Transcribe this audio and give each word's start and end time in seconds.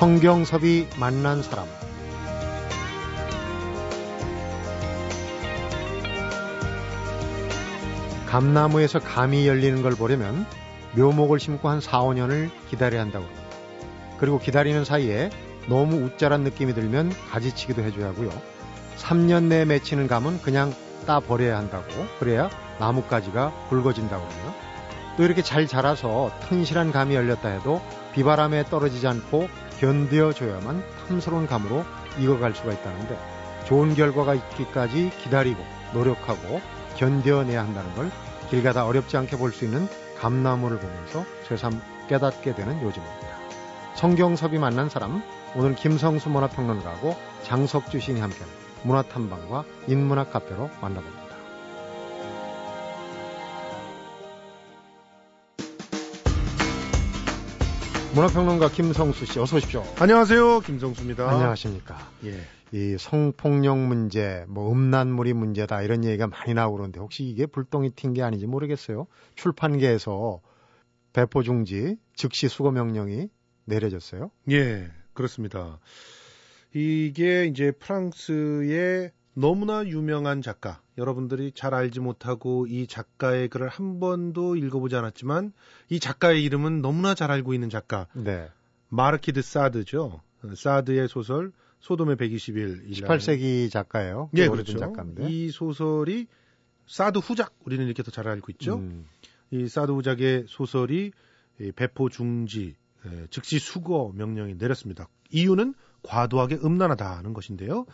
성경섭이 0.00 0.86
만난 0.98 1.42
사람 1.42 1.66
감나무에서 8.26 8.98
감이 9.00 9.46
열리는 9.46 9.82
걸 9.82 9.92
보려면 9.92 10.46
묘목을 10.96 11.38
심고 11.38 11.68
한 11.68 11.82
4, 11.82 12.00
5년을 12.00 12.48
기다려야 12.70 13.02
한다고 13.02 13.26
합니다. 13.26 13.44
그리고 14.16 14.38
기다리는 14.38 14.86
사이에 14.86 15.28
너무 15.68 15.96
웃자란 15.96 16.44
느낌이 16.44 16.72
들면 16.72 17.12
가지치기도 17.30 17.82
해줘야 17.82 18.06
하고요. 18.06 18.30
3년 18.96 19.48
내에 19.48 19.66
맺히는 19.66 20.06
감은 20.06 20.40
그냥 20.40 20.72
따 21.06 21.20
버려야 21.20 21.58
한다고 21.58 21.84
그래야 22.18 22.48
나뭇가지가 22.78 23.66
굵어진다고 23.68 24.24
하고요. 24.24 24.54
또 25.18 25.24
이렇게 25.24 25.42
잘 25.42 25.66
자라서 25.66 26.30
튼실한 26.48 26.90
감이 26.90 27.14
열렸다 27.14 27.50
해도 27.50 27.82
비바람에 28.14 28.64
떨어지지 28.64 29.06
않고 29.06 29.48
견뎌줘야만 29.80 30.82
탐스러운 31.08 31.46
감으로 31.46 31.84
익어갈 32.18 32.54
수가 32.54 32.72
있다는데 32.72 33.18
좋은 33.66 33.94
결과가 33.94 34.34
있기까지 34.34 35.10
기다리고 35.22 35.62
노력하고 35.92 36.60
견뎌내야 36.96 37.60
한다는 37.62 37.94
걸 37.94 38.10
길 38.50 38.64
가다 38.64 38.84
어렵지 38.84 39.16
않게 39.16 39.36
볼 39.38 39.52
수 39.52 39.64
있는 39.64 39.88
감나무를 40.18 40.80
보면서 40.80 41.24
새삼 41.48 41.80
깨닫게 42.08 42.54
되는 42.56 42.74
요즘입니다. 42.82 43.28
성경섭이 43.94 44.58
만난 44.58 44.88
사람 44.88 45.22
오늘 45.54 45.76
김성수 45.76 46.28
문화평론가하고 46.30 47.16
장석주 47.44 48.00
시인이 48.00 48.20
함께 48.20 48.38
문화탐방과 48.82 49.64
인문학 49.86 50.32
카페로 50.32 50.68
만나봅니다. 50.80 51.29
문화평론가 58.14 58.70
김성수 58.70 59.24
씨 59.24 59.38
어서 59.38 59.56
오십시오. 59.56 59.84
안녕하세요. 60.00 60.60
김성수입니다. 60.60 61.30
안녕하십니까. 61.30 61.96
예. 62.24 62.40
이 62.72 62.96
성폭력 62.98 63.78
문제, 63.78 64.44
뭐 64.48 64.72
음란물이 64.72 65.32
문제다 65.32 65.82
이런 65.82 66.04
얘기가 66.04 66.26
많이 66.26 66.52
나오고 66.52 66.76
그러는데 66.76 66.98
혹시 66.98 67.22
이게 67.24 67.46
불똥이 67.46 67.90
튄 67.90 68.14
게 68.14 68.22
아닌지 68.22 68.46
모르겠어요. 68.46 69.06
출판계에서 69.36 70.40
배포 71.12 71.44
중지 71.44 71.96
즉시 72.14 72.48
수거 72.48 72.72
명령이 72.72 73.28
내려졌어요. 73.64 74.32
예, 74.50 74.88
그렇습니다. 75.12 75.78
이게 76.74 77.46
이제 77.46 77.70
프랑스의 77.70 79.12
너무나 79.34 79.86
유명한 79.86 80.42
작가, 80.42 80.80
여러분들이 80.98 81.52
잘 81.54 81.72
알지 81.74 82.00
못하고 82.00 82.66
이 82.66 82.86
작가의 82.86 83.48
글을 83.48 83.68
한 83.68 84.00
번도 84.00 84.56
읽어보지 84.56 84.96
않았지만 84.96 85.52
이 85.88 86.00
작가의 86.00 86.42
이름은 86.44 86.82
너무나 86.82 87.14
잘 87.14 87.30
알고 87.30 87.54
있는 87.54 87.70
작가. 87.70 88.06
네. 88.14 88.48
마르키드 88.88 89.40
사드죠. 89.42 90.20
사드의 90.56 91.08
소설 91.08 91.52
소돔의 91.80 92.16
120일. 92.16 92.90
18세기 92.90 93.70
작가예요. 93.70 94.30
예, 94.36 94.48
그렇죠. 94.48 94.76
작가인데. 94.78 95.28
이 95.30 95.50
소설이 95.50 96.26
사드 96.86 97.18
후작 97.20 97.54
우리는 97.64 97.86
이렇게 97.86 98.02
더 98.02 98.10
잘 98.10 98.26
알고 98.28 98.50
있죠. 98.52 98.76
음, 98.76 99.06
이 99.50 99.68
사드 99.68 99.92
후작의 99.92 100.46
소설이 100.48 101.12
이 101.60 101.72
배포 101.72 102.08
중지 102.08 102.74
에, 103.06 103.26
즉시 103.30 103.58
수거 103.58 104.12
명령이 104.14 104.56
내렸습니다. 104.56 105.08
이유는 105.30 105.74
과도하게 106.02 106.58
음란하다는 106.64 107.32
것인데요. 107.32 107.86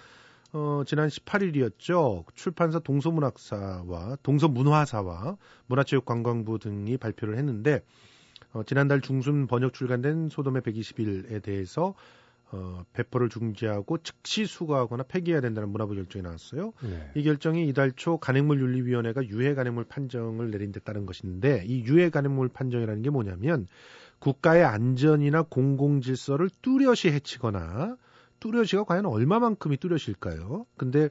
어, 0.57 0.85
지난 0.87 1.09
18일이었죠. 1.09 2.25
출판사 2.35 2.79
동서문학사와 2.79 4.17
동서문화사와 4.23 5.37
문화체육관광부 5.67 6.59
등이 6.59 6.97
발표를 6.97 7.37
했는데 7.37 7.83
어, 8.55 8.62
지난달 8.62 9.03
중순 9.03 9.47
번역 9.49 9.75
출간된 9.75 10.31
소돔의 10.31 10.62
120일에 10.62 11.43
대해서 11.43 11.93
어, 12.53 12.84
배포를 12.95 13.28
중지하고 13.28 13.99
즉시 13.99 14.47
수거하거나 14.47 15.03
폐기해야 15.03 15.43
된다는 15.43 15.69
문화부 15.69 15.95
결정이 15.95 16.22
나왔어요. 16.22 16.72
네. 16.81 17.11
이 17.16 17.22
결정이 17.22 17.69
이달 17.69 17.93
초 17.93 18.16
간행물 18.16 18.59
윤리위원회가 18.59 19.28
유해 19.28 19.53
간행물 19.53 19.84
판정을 19.84 20.50
내린 20.50 20.72
데 20.72 20.81
따른 20.81 21.05
것인데 21.05 21.65
이 21.66 21.84
유해 21.84 22.09
간행물 22.09 22.49
판정이라는 22.49 23.03
게 23.03 23.11
뭐냐면 23.11 23.66
국가의 24.21 24.65
안전이나 24.65 25.43
공공 25.43 26.00
질서를 26.00 26.49
뚜렷이 26.62 27.11
해치거나 27.11 27.99
뚜렷이가 28.51 28.84
과연 28.84 29.07
얼마만큼이 29.07 29.77
뚜렷일까요? 29.79 30.67
근데 30.77 31.05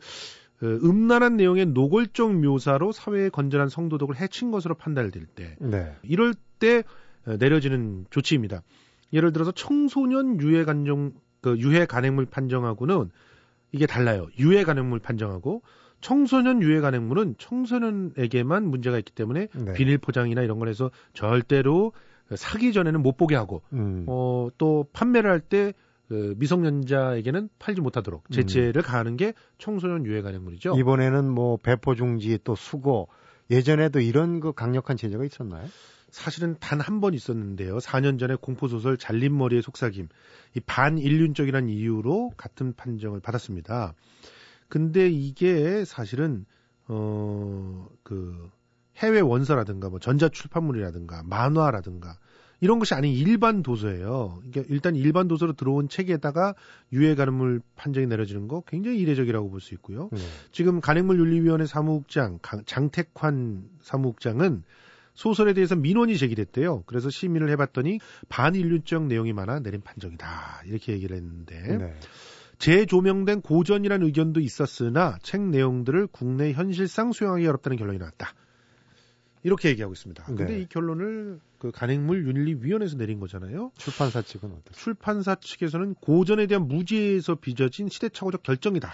어, 0.62 0.66
음란한 0.66 1.38
내용의 1.38 1.68
노골적 1.68 2.36
묘사로 2.36 2.92
사회의 2.92 3.30
건전한 3.30 3.70
성도덕을 3.70 4.16
해친 4.16 4.52
것으로 4.52 4.76
판단될 4.76 5.26
때 5.26 5.56
네. 5.60 5.96
이럴 6.04 6.34
때 6.60 6.84
어, 7.28 7.36
내려지는 7.38 8.06
조치입니다. 8.10 8.64
예를 9.14 9.34
들어서 9.34 9.52
청소년 9.52 10.40
유해 10.42 10.64
간정 10.64 11.14
그 11.42 11.58
유해 11.60 11.86
간행물 11.86 12.26
판정하고는 12.26 13.12
이게 13.72 13.86
달라요. 13.86 14.28
유해 14.40 14.64
간행물 14.64 15.00
판정하고 15.00 15.62
청소년 16.02 16.62
유해 16.62 16.80
간행물은 16.82 17.36
청소년에게만 17.38 18.68
문제가 18.68 18.98
있기 18.98 19.12
때문에 19.14 19.48
네. 19.54 19.74
비닐 19.74 19.98
포장이나 19.98 20.42
이런 20.42 20.60
걸 20.60 20.70
해서 20.70 20.92
절대로 21.14 21.92
사기 22.36 22.74
전에는 22.74 23.02
못 23.02 23.18
보게 23.18 23.36
하고 23.36 23.62
음, 23.74 24.06
어, 24.08 24.50
또 24.58 24.88
판매를 24.94 25.30
할 25.30 25.40
때 25.40 25.74
그 26.08 26.36
미성년자에게는 26.38 27.50
팔지 27.60 27.82
못하도록 27.82 28.30
제재를 28.32 28.82
가하는 28.82 29.18
게 29.18 29.34
청소년 29.58 30.06
유해 30.06 30.22
간행물이죠. 30.22 30.76
이번에는 30.78 31.30
뭐 31.30 31.58
배포 31.58 31.96
중지 31.96 32.40
또 32.44 32.56
수거 32.56 33.08
예전에도 33.50 34.00
이런 34.00 34.40
그 34.40 34.54
강력한 34.54 34.98
제재가 34.98 35.24
있었나요? 35.26 35.66
사실은 36.10 36.56
단 36.60 36.80
한 36.80 37.02
번 37.02 37.14
있었는데요. 37.14 37.78
4년 37.78 38.18
전에 38.20 38.36
공포소설 38.36 38.98
잘림머리의 38.98 39.62
속삭임, 39.62 40.08
이 40.56 40.60
반인륜적이라는 40.62 41.68
이유로 41.70 42.32
같은 42.38 42.74
판정을 42.74 43.20
받았습니다. 43.20 43.94
근데 44.70 45.10
이게 45.10 45.84
사실은, 45.86 46.46
어, 46.88 47.88
그, 48.04 48.50
해외 48.98 49.20
원서라든가, 49.20 49.90
뭐, 49.90 50.00
전자 50.00 50.30
출판물이라든가, 50.30 51.24
만화라든가, 51.26 52.18
이런 52.66 52.80
것이 52.80 52.96
아닌 52.96 53.14
일반 53.14 53.62
도서예요. 53.62 54.42
이게 54.48 54.64
일단 54.70 54.96
일반 54.96 55.28
도서로 55.28 55.54
들어온 55.54 55.88
책에다가 55.88 56.56
유해 56.94 57.14
간행물 57.14 57.62
판정이 57.76 58.08
내려지는 58.08 58.48
거 58.48 58.62
굉장히 58.66 58.98
이례적이라고 59.00 59.52
볼 59.52 59.62
수 59.62 59.76
있고요. 59.76 60.10
네. 60.12 60.20
지금 60.52 60.82
간행물 60.82 61.20
윤리위원회 61.20 61.68
사무국장 61.68 62.40
강- 62.42 62.64
장택환 62.66 63.66
사무국장은 63.84 64.64
소설에 65.14 65.54
대해서 65.54 65.76
민원이 65.76 66.18
제기됐대요. 66.18 66.84
그래서 66.88 67.12
심의를 67.12 67.50
해봤더니 67.52 68.00
반인륜적 68.30 69.06
내용이 69.06 69.32
많아 69.32 69.60
내린 69.60 69.82
판정이다 69.82 70.64
이렇게 70.66 70.94
얘기를 70.94 71.16
했는데 71.18 71.78
네. 71.78 71.94
재조명된 72.58 73.42
고전이라는 73.42 74.06
의견도 74.08 74.40
있었으나 74.40 75.20
책 75.22 75.42
내용들을 75.42 76.08
국내 76.08 76.52
현실상 76.52 77.12
수용하기 77.12 77.46
어렵다는 77.46 77.78
결론이 77.78 78.00
나왔다. 78.00 78.34
이렇게 79.46 79.70
얘기하고 79.70 79.94
있습니다. 79.94 80.24
근데 80.24 80.46
네. 80.46 80.60
이 80.62 80.66
결론을 80.66 81.40
그 81.60 81.72
간행물 81.72 82.26
윤리위원회에서 82.26 82.98
내린 82.98 83.20
거잖아요. 83.20 83.72
출판사 83.78 84.24
측은 84.24 84.52
어떻게? 84.52 84.76
출판사 84.76 85.36
측에서는 85.36 85.94
고전에 86.02 86.48
대한 86.48 86.68
무지에서 86.68 87.36
빚어진 87.36 87.88
시대착오적 87.88 88.42
결정이다. 88.42 88.92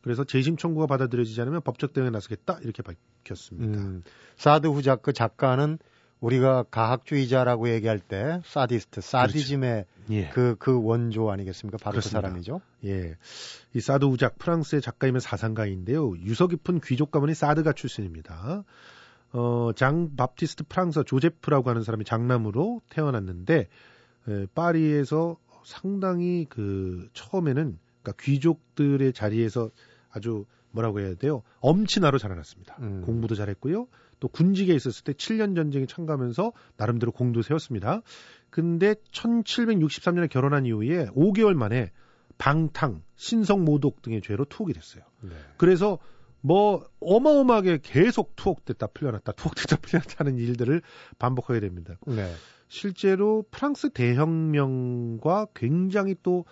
그래서 0.00 0.24
재심 0.24 0.56
청구가 0.56 0.88
받아들여지지 0.88 1.40
않으면 1.42 1.60
법적 1.62 1.92
대응에 1.92 2.10
나서겠다 2.10 2.58
이렇게 2.64 2.82
밝혔습니다. 2.82 3.80
음, 3.80 4.02
사드 4.34 4.66
후작 4.66 5.02
그 5.02 5.12
작가는 5.12 5.78
우리가 6.18 6.64
가학주의자라고 6.64 7.68
얘기할 7.70 8.00
때 8.00 8.40
사디스트, 8.44 9.00
사디즘의 9.02 9.84
예, 10.10 10.28
그, 10.30 10.56
그 10.58 10.82
원조 10.82 11.30
아니겠습니까? 11.30 11.78
바로 11.78 11.92
그렇습니다. 11.92 12.20
그 12.20 12.26
사람이죠. 12.26 12.60
예. 12.86 13.16
이 13.74 13.80
사드 13.80 14.04
우작 14.06 14.38
프랑스의 14.38 14.82
작가이며 14.82 15.20
사상가인데요. 15.20 16.16
유서 16.18 16.48
깊은 16.48 16.80
귀족 16.80 17.12
가문이 17.12 17.34
사드가 17.34 17.72
출신입니다. 17.72 18.64
어, 19.32 19.70
장 19.74 20.14
바프티스트 20.16 20.64
프랑스 20.68 21.04
조제프라고 21.04 21.70
하는 21.70 21.82
사람이 21.82 22.04
장남으로 22.04 22.82
태어났는데 22.90 23.68
에, 24.28 24.46
파리에서 24.54 25.36
상당히 25.64 26.46
그 26.48 27.08
처음에는 27.14 27.78
그러니까 28.02 28.22
귀족들의 28.22 29.12
자리에서 29.12 29.70
아주 30.10 30.44
뭐라고 30.70 31.00
해야 31.00 31.14
돼요? 31.14 31.42
엄친아로 31.60 32.18
자라났습니다. 32.18 32.76
음. 32.80 33.02
공부도 33.04 33.34
잘했고요. 33.34 33.86
또 34.20 34.28
군직에 34.28 34.74
있었을 34.74 35.04
때 35.04 35.12
7년 35.12 35.56
전쟁에 35.56 35.86
참가하면서 35.86 36.52
나름대로 36.76 37.12
공도 37.12 37.42
세웠습니다. 37.42 38.02
근데 38.50 38.94
1763년에 39.12 40.28
결혼한 40.30 40.66
이후에 40.66 41.06
5개월 41.06 41.54
만에 41.54 41.90
방탕, 42.38 43.02
신성 43.16 43.64
모독 43.64 44.02
등의 44.02 44.22
죄로 44.22 44.44
투옥이 44.44 44.72
됐어요. 44.72 45.04
네. 45.20 45.30
그래서 45.56 45.98
뭐 46.42 46.86
어마어마하게 47.00 47.78
계속 47.82 48.36
투옥됐다 48.36 48.88
풀려났다 48.88 49.32
투옥됐다 49.32 49.76
풀려났다는 49.76 50.36
일들을 50.36 50.82
반복하게 51.18 51.60
됩니다. 51.60 51.94
네. 52.06 52.30
실제로 52.68 53.44
프랑스 53.50 53.90
대혁명과 53.90 55.48
굉장히 55.54 56.16
또 56.22 56.44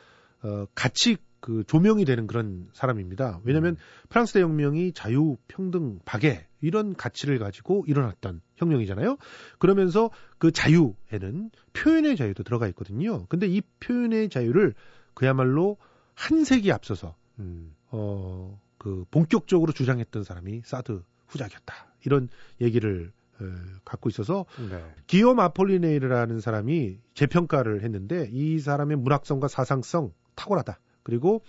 어, 0.43 0.67
같이 0.75 1.17
그 1.41 1.65
조명이 1.67 2.05
되는 2.05 2.27
그런 2.27 2.69
사람입니다. 2.73 3.41
왜냐하면 3.45 3.73
음. 3.73 3.77
프랑스 4.09 4.35
대혁명이 4.35 4.93
자유, 4.93 5.37
평등, 5.49 5.99
박애 6.05 6.47
이런 6.61 6.95
가치를 6.95 7.39
가지고 7.39 7.85
일어났던 7.87 8.43
혁명이잖아요. 8.57 9.17
그러면서 9.59 10.11
그 10.39 10.53
자유에는 10.53 11.51
표현의 11.73 12.17
자유도 12.17 12.43
들어가 12.43 12.69
있거든요. 12.69 13.27
근데 13.29 13.47
이 13.47 13.63
표현의 13.81 14.29
자유를 14.29 14.75
그야말로 15.15 15.79
한 16.15 16.45
세기 16.45 16.71
앞서서 16.71 17.17
음. 17.39 17.75
어 17.91 18.61
그 18.81 19.05
본격적으로 19.11 19.73
주장했던 19.73 20.25
사람이 20.25 20.63
사드 20.65 21.03
후작이었다. 21.27 21.75
이런 22.07 22.31
얘기를 22.63 23.13
에, 23.41 23.45
갖고 23.85 24.09
있어서 24.09 24.47
네. 24.71 24.83
기욤 25.07 25.39
아폴리네이르라는 25.39 26.41
사람이 26.41 26.99
재평가를 27.13 27.83
했는데 27.83 28.31
이 28.33 28.59
사람의 28.59 28.97
문학성과 28.97 29.49
사상성 29.49 30.15
탁월하다. 30.35 30.81
그리고 31.03 31.43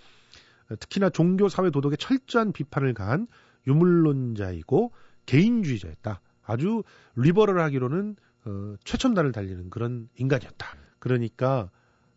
특히나 0.78 1.08
종교 1.08 1.48
사회 1.48 1.70
도덕의 1.70 1.96
철저한 1.96 2.52
비판을 2.52 2.92
가한 2.92 3.26
유물론자이고 3.66 4.92
개인주의자였다. 5.24 6.20
아주 6.44 6.82
리버럴하기로는 7.16 8.16
어, 8.44 8.74
최첨단을 8.84 9.32
달리는 9.32 9.70
그런 9.70 10.10
인간이었다. 10.16 10.66
그러니까 10.98 11.70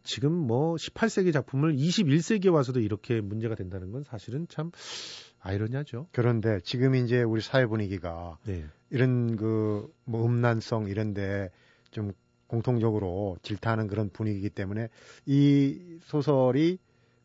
지금 0.05 0.31
뭐 0.31 0.75
18세기 0.75 1.33
작품을 1.33 1.75
21세기에 1.75 2.53
와서도 2.53 2.79
이렇게 2.79 3.19
문제가 3.19 3.55
된다는 3.55 3.91
건 3.91 4.03
사실은 4.03 4.47
참 4.47 4.71
아이러니하죠. 5.41 6.07
그런데 6.11 6.59
지금 6.63 6.95
이제 6.95 7.21
우리 7.23 7.41
사회 7.41 7.65
분위기가 7.65 8.37
네. 8.45 8.63
이런 8.89 9.35
그 9.35 9.89
뭐 10.05 10.25
음란성 10.25 10.87
이런데 10.87 11.49
좀 11.91 12.13
공통적으로 12.47 13.37
질타하는 13.41 13.87
그런 13.87 14.09
분위기이기 14.09 14.49
때문에 14.51 14.89
이 15.25 15.97
소설이 16.03 16.77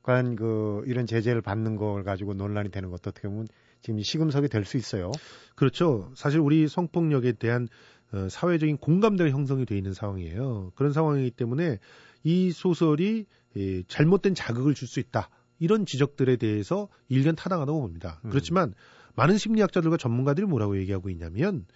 과연 0.02 0.34
그 0.34 0.82
이런 0.86 1.06
제재를 1.06 1.42
받는 1.42 1.76
걸 1.76 2.04
가지고 2.04 2.32
논란이 2.34 2.70
되는 2.70 2.88
것도 2.90 3.10
어떻게 3.10 3.28
보면 3.28 3.46
지금 3.82 4.00
시금석이 4.00 4.48
될 4.48 4.64
수 4.64 4.76
있어요. 4.78 5.12
그렇죠. 5.54 6.10
사실 6.14 6.40
우리 6.40 6.68
성폭력에 6.68 7.32
대한 7.32 7.68
어, 8.12 8.28
사회적인 8.28 8.78
공감대가 8.78 9.30
형성이 9.30 9.66
돼 9.66 9.76
있는 9.76 9.92
상황이에요. 9.92 10.72
그런 10.74 10.92
상황이기 10.92 11.30
때문에 11.32 11.78
이 12.22 12.50
소설이 12.52 13.26
예, 13.56 13.82
잘못된 13.84 14.34
자극을 14.34 14.74
줄 14.74 14.86
수 14.88 15.00
있다. 15.00 15.28
이런 15.58 15.84
지적들에 15.84 16.36
대해서 16.36 16.88
일견 17.08 17.36
타당하다고 17.36 17.80
봅니다. 17.80 18.20
음. 18.24 18.30
그렇지만 18.30 18.74
많은 19.14 19.36
심리학자들과 19.38 19.96
전문가들이 19.96 20.46
뭐라고 20.46 20.78
얘기하고 20.78 21.10
있냐면 21.10 21.66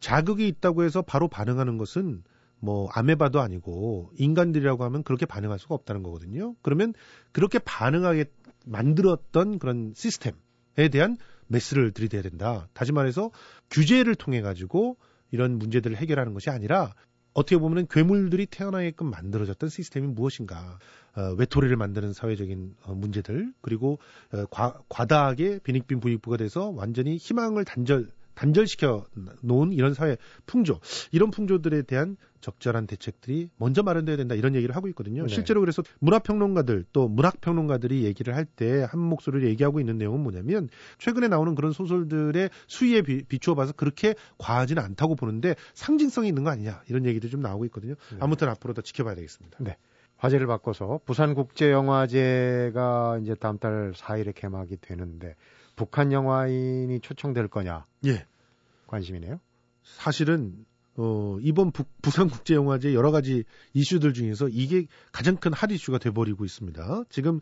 자극이 0.00 0.46
있다고 0.48 0.84
해서 0.84 1.02
바로 1.02 1.28
반응하는 1.28 1.78
것은 1.78 2.22
뭐 2.60 2.88
아메바도 2.92 3.40
아니고 3.40 4.12
인간들이라고 4.16 4.84
하면 4.84 5.02
그렇게 5.02 5.26
반응할 5.26 5.58
수가 5.58 5.74
없다는 5.74 6.02
거거든요. 6.02 6.54
그러면 6.62 6.94
그렇게 7.32 7.58
반응하게 7.58 8.26
만들었던 8.66 9.58
그런 9.58 9.92
시스템에 9.96 10.88
대한 10.90 11.18
메스를 11.48 11.92
들이대야 11.92 12.22
된다. 12.22 12.68
다시 12.72 12.92
말해서 12.92 13.30
규제를 13.70 14.14
통해 14.14 14.40
가지고 14.40 14.96
이런 15.30 15.58
문제들을 15.58 15.96
해결하는 15.96 16.32
것이 16.32 16.50
아니라 16.50 16.94
어떻게 17.34 17.58
보면 17.58 17.88
괴물들이 17.88 18.46
태어나게끔 18.46 19.10
만들어졌던 19.10 19.68
시스템이 19.68 20.06
무엇인가. 20.06 20.78
어, 21.16 21.34
외톨이를 21.38 21.76
만드는 21.76 22.12
사회적인 22.12 22.74
어, 22.84 22.94
문제들 22.94 23.52
그리고 23.60 23.98
어, 24.32 24.46
과, 24.46 24.80
과다하게 24.88 25.60
빈익빈 25.60 26.00
부익부가 26.00 26.36
돼서 26.38 26.70
완전히 26.70 27.16
희망을 27.16 27.64
단절 27.64 28.10
단절시켜 28.34 29.06
놓은 29.42 29.72
이런 29.72 29.94
사회 29.94 30.16
풍조, 30.46 30.80
이런 31.12 31.30
풍조들에 31.30 31.82
대한 31.82 32.16
적절한 32.40 32.86
대책들이 32.86 33.48
먼저 33.56 33.82
마련돼야 33.82 34.16
된다 34.18 34.34
이런 34.34 34.54
얘기를 34.54 34.76
하고 34.76 34.86
있거든요. 34.88 35.22
네. 35.22 35.28
실제로 35.28 35.60
그래서 35.60 35.82
문화평론가들 36.00 36.84
또 36.92 37.08
문학평론가들이 37.08 38.04
얘기를 38.04 38.34
할 38.34 38.44
때 38.56 38.84
한 38.84 39.00
목소리를 39.00 39.48
얘기하고 39.48 39.80
있는 39.80 39.96
내용은 39.98 40.22
뭐냐면 40.22 40.68
최근에 40.98 41.28
나오는 41.28 41.54
그런 41.54 41.72
소설들의 41.72 42.50
수위에 42.66 43.02
비, 43.02 43.24
비추어 43.24 43.54
봐서 43.54 43.72
그렇게 43.72 44.14
과하지는 44.38 44.82
않다고 44.82 45.14
보는데 45.16 45.54
상징성이 45.72 46.28
있는 46.28 46.44
거 46.44 46.50
아니냐 46.50 46.82
이런 46.88 47.06
얘기도 47.06 47.28
좀 47.28 47.40
나오고 47.40 47.64
있거든요. 47.66 47.94
네. 48.10 48.18
아무튼 48.20 48.48
앞으로 48.48 48.74
더 48.74 48.82
지켜봐야 48.82 49.14
되겠습니다. 49.14 49.58
네. 49.60 49.76
화제를 50.18 50.46
바꿔서 50.46 51.00
부산국제영화제가 51.06 53.18
이제 53.22 53.34
다음 53.34 53.58
달 53.58 53.92
4일에 53.92 54.34
개막이 54.34 54.76
되는데 54.80 55.34
북한 55.76 56.12
영화인이 56.12 57.00
초청될 57.00 57.48
거냐? 57.48 57.86
예. 58.06 58.26
관심이네요. 58.86 59.40
사실은 59.82 60.64
어, 60.96 61.36
이번 61.40 61.72
부, 61.72 61.84
부산국제영화제 62.02 62.94
여러 62.94 63.10
가지 63.10 63.44
이슈들 63.72 64.12
중에서 64.12 64.48
이게 64.48 64.86
가장 65.12 65.36
큰 65.36 65.52
핫 65.52 65.70
이슈가 65.70 65.98
돼버리고 65.98 66.44
있습니다. 66.44 67.04
지금 67.08 67.40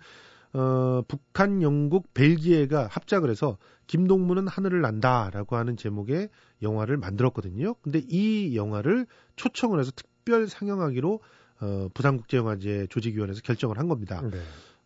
어, 0.55 1.03
북한, 1.09 1.63
영국, 1.63 2.13
벨기에가 2.15 2.87
합작을 2.87 3.31
해서 3.31 3.57
김동무는 3.87 4.49
하늘을 4.49 4.83
난다라고 4.83 5.57
하는 5.57 5.77
제목의 5.77 6.29
영화를 6.63 6.97
만들었거든요. 6.99 7.75
근데 7.83 8.03
이 8.07 8.57
영화를 8.57 9.07
초청을 9.37 9.81
해서 9.81 9.93
특별 9.95 10.47
상영하기로 10.49 11.21
어, 11.61 11.89
부산국제영화제 11.95 12.89
조직위원회에서 12.91 13.41
결정을 13.43 13.79
한 13.79 13.89
겁니다. 13.89 14.21
네. 14.23 14.41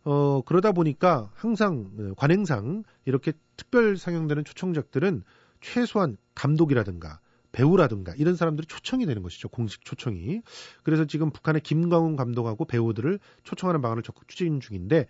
어, 0.09 0.41
그러다 0.45 0.71
보니까 0.71 1.29
항상 1.33 1.91
어, 1.99 2.13
관행상 2.15 2.83
이렇게 3.03 3.33
특별 3.57 3.97
상영되는 3.97 4.45
초청작들은 4.45 5.23
최소한 5.59 6.15
감독이라든가 6.33 7.19
배우라든가 7.51 8.13
이런 8.15 8.37
사람들이 8.37 8.67
초청이 8.67 9.05
되는 9.05 9.21
것이죠. 9.21 9.49
공식 9.49 9.83
초청이. 9.83 10.41
그래서 10.83 11.03
지금 11.03 11.31
북한의 11.31 11.59
김광훈 11.61 12.15
감독하고 12.15 12.63
배우들을 12.63 13.19
초청하는 13.43 13.81
방안을 13.81 14.01
적극 14.01 14.29
추진 14.29 14.61
중인데 14.61 15.07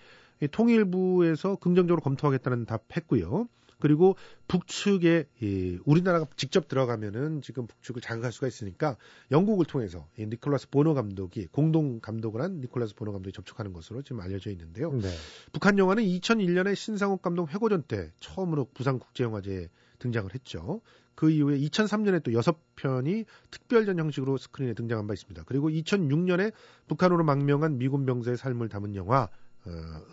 통일부에서 0.52 1.58
긍정적으로 1.58 2.02
검토하겠다는 2.02 2.66
답했고요. 2.66 3.48
그리고 3.80 4.16
북측에 4.48 5.26
이 5.42 5.80
우리나라가 5.86 6.26
직접 6.36 6.68
들어가면은 6.68 7.42
지금 7.42 7.68
북측을 7.68 8.02
자극할 8.02 8.32
수가 8.32 8.48
있으니까 8.48 8.98
영국을 9.32 9.66
통해서 9.66 10.08
이 10.18 10.26
니콜라스 10.26 10.70
보노 10.70 10.94
감독이 10.94 11.48
공동 11.48 12.00
감독을 12.00 12.42
한 12.42 12.62
니콜라스 12.62 12.96
보노 12.96 13.12
감독이 13.12 13.34
접촉하는 13.34 13.74
것으로 13.74 14.02
지금 14.02 14.22
알려져 14.22 14.52
있는데요. 14.52 14.92
네. 14.92 15.10
북한 15.52 15.78
영화는 15.78 16.04
2001년에 16.04 16.76
신상욱 16.76 17.22
감독 17.22 17.50
회고전 17.50 17.84
때 17.84 18.12
처음으로 18.20 18.68
부산 18.74 19.00
국제영화제에 19.00 19.70
등장을 20.00 20.34
했죠. 20.34 20.82
그 21.16 21.32
이후에 21.32 21.58
2003년에 21.58 22.22
또 22.22 22.32
6편이 22.32 23.26
특별전 23.50 23.98
형식으로 23.98 24.38
스크린에 24.38 24.76
등장한 24.76 25.08
바 25.08 25.14
있습니다. 25.14 25.44
그리고 25.48 25.70
2006년에 25.70 26.54
북한으로 26.88 27.24
망명한 27.24 27.80
미군 27.80 28.06
병사의 28.06 28.38
삶을 28.38 28.70
담은 28.70 28.96
영화 28.96 29.24
어, 29.24 29.28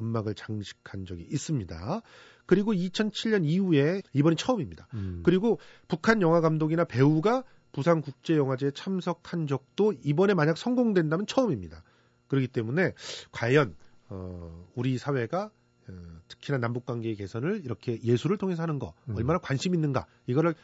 음악을 0.00 0.35
장식한 0.35 1.06
적이 1.06 1.26
있습니다. 1.31 2.02
그리고 2.46 2.73
2007년 2.73 3.44
이후에 3.44 4.03
이번이 4.13 4.36
처음입니다. 4.36 4.89
음. 4.94 5.22
그리고 5.24 5.58
북한 5.89 6.20
영화 6.22 6.41
감독이나 6.41 6.84
배우가 6.84 7.44
부산 7.72 8.01
국제 8.03 8.36
영화제에 8.36 8.70
참석한 8.72 9.46
적도 9.46 9.93
이번에 10.03 10.34
만약 10.34 10.56
성공된다면 10.56 11.27
처음입니다. 11.27 11.82
그렇기 12.29 12.48
때문에 12.48 12.93
과연 13.32 13.74
어, 14.08 14.69
우리 14.74 14.98
사회가 14.98 15.51
어, 15.89 15.93
특히나 16.29 16.58
남북 16.58 16.86
관계의 16.86 17.17
개선을 17.17 17.63
이렇게 17.65 18.01
예술을 18.03 18.39
통해서 18.39 18.63
하는 18.63 18.79
거 18.79 18.94
음. 19.08 19.17
얼마나 19.17 19.39
관심 19.39 19.74
있는가 19.74 20.06
이거를 20.27 20.55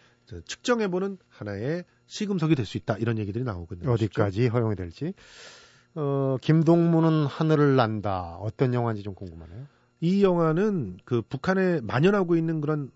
측정해보는 0.46 1.18
하나의 1.28 1.84
시금석이 2.06 2.54
될 2.54 2.64
수 2.66 2.76
있다 2.76 2.96
이런 2.98 3.18
얘기들이 3.18 3.44
나오거든요. 3.44 3.90
어디까지 3.92 4.48
허용이 4.48 4.76
될지. 4.76 5.14
어, 5.94 6.36
김동무는 6.40 7.26
하늘을 7.26 7.76
난다. 7.76 8.36
어떤 8.40 8.74
영화인지 8.74 9.02
좀 9.02 9.14
궁금하네요. 9.14 9.66
이 10.00 10.22
영화는 10.22 10.98
그 11.04 11.22
북한에 11.22 11.80
만연하고 11.80 12.36
있는 12.36 12.60
그런 12.60 12.90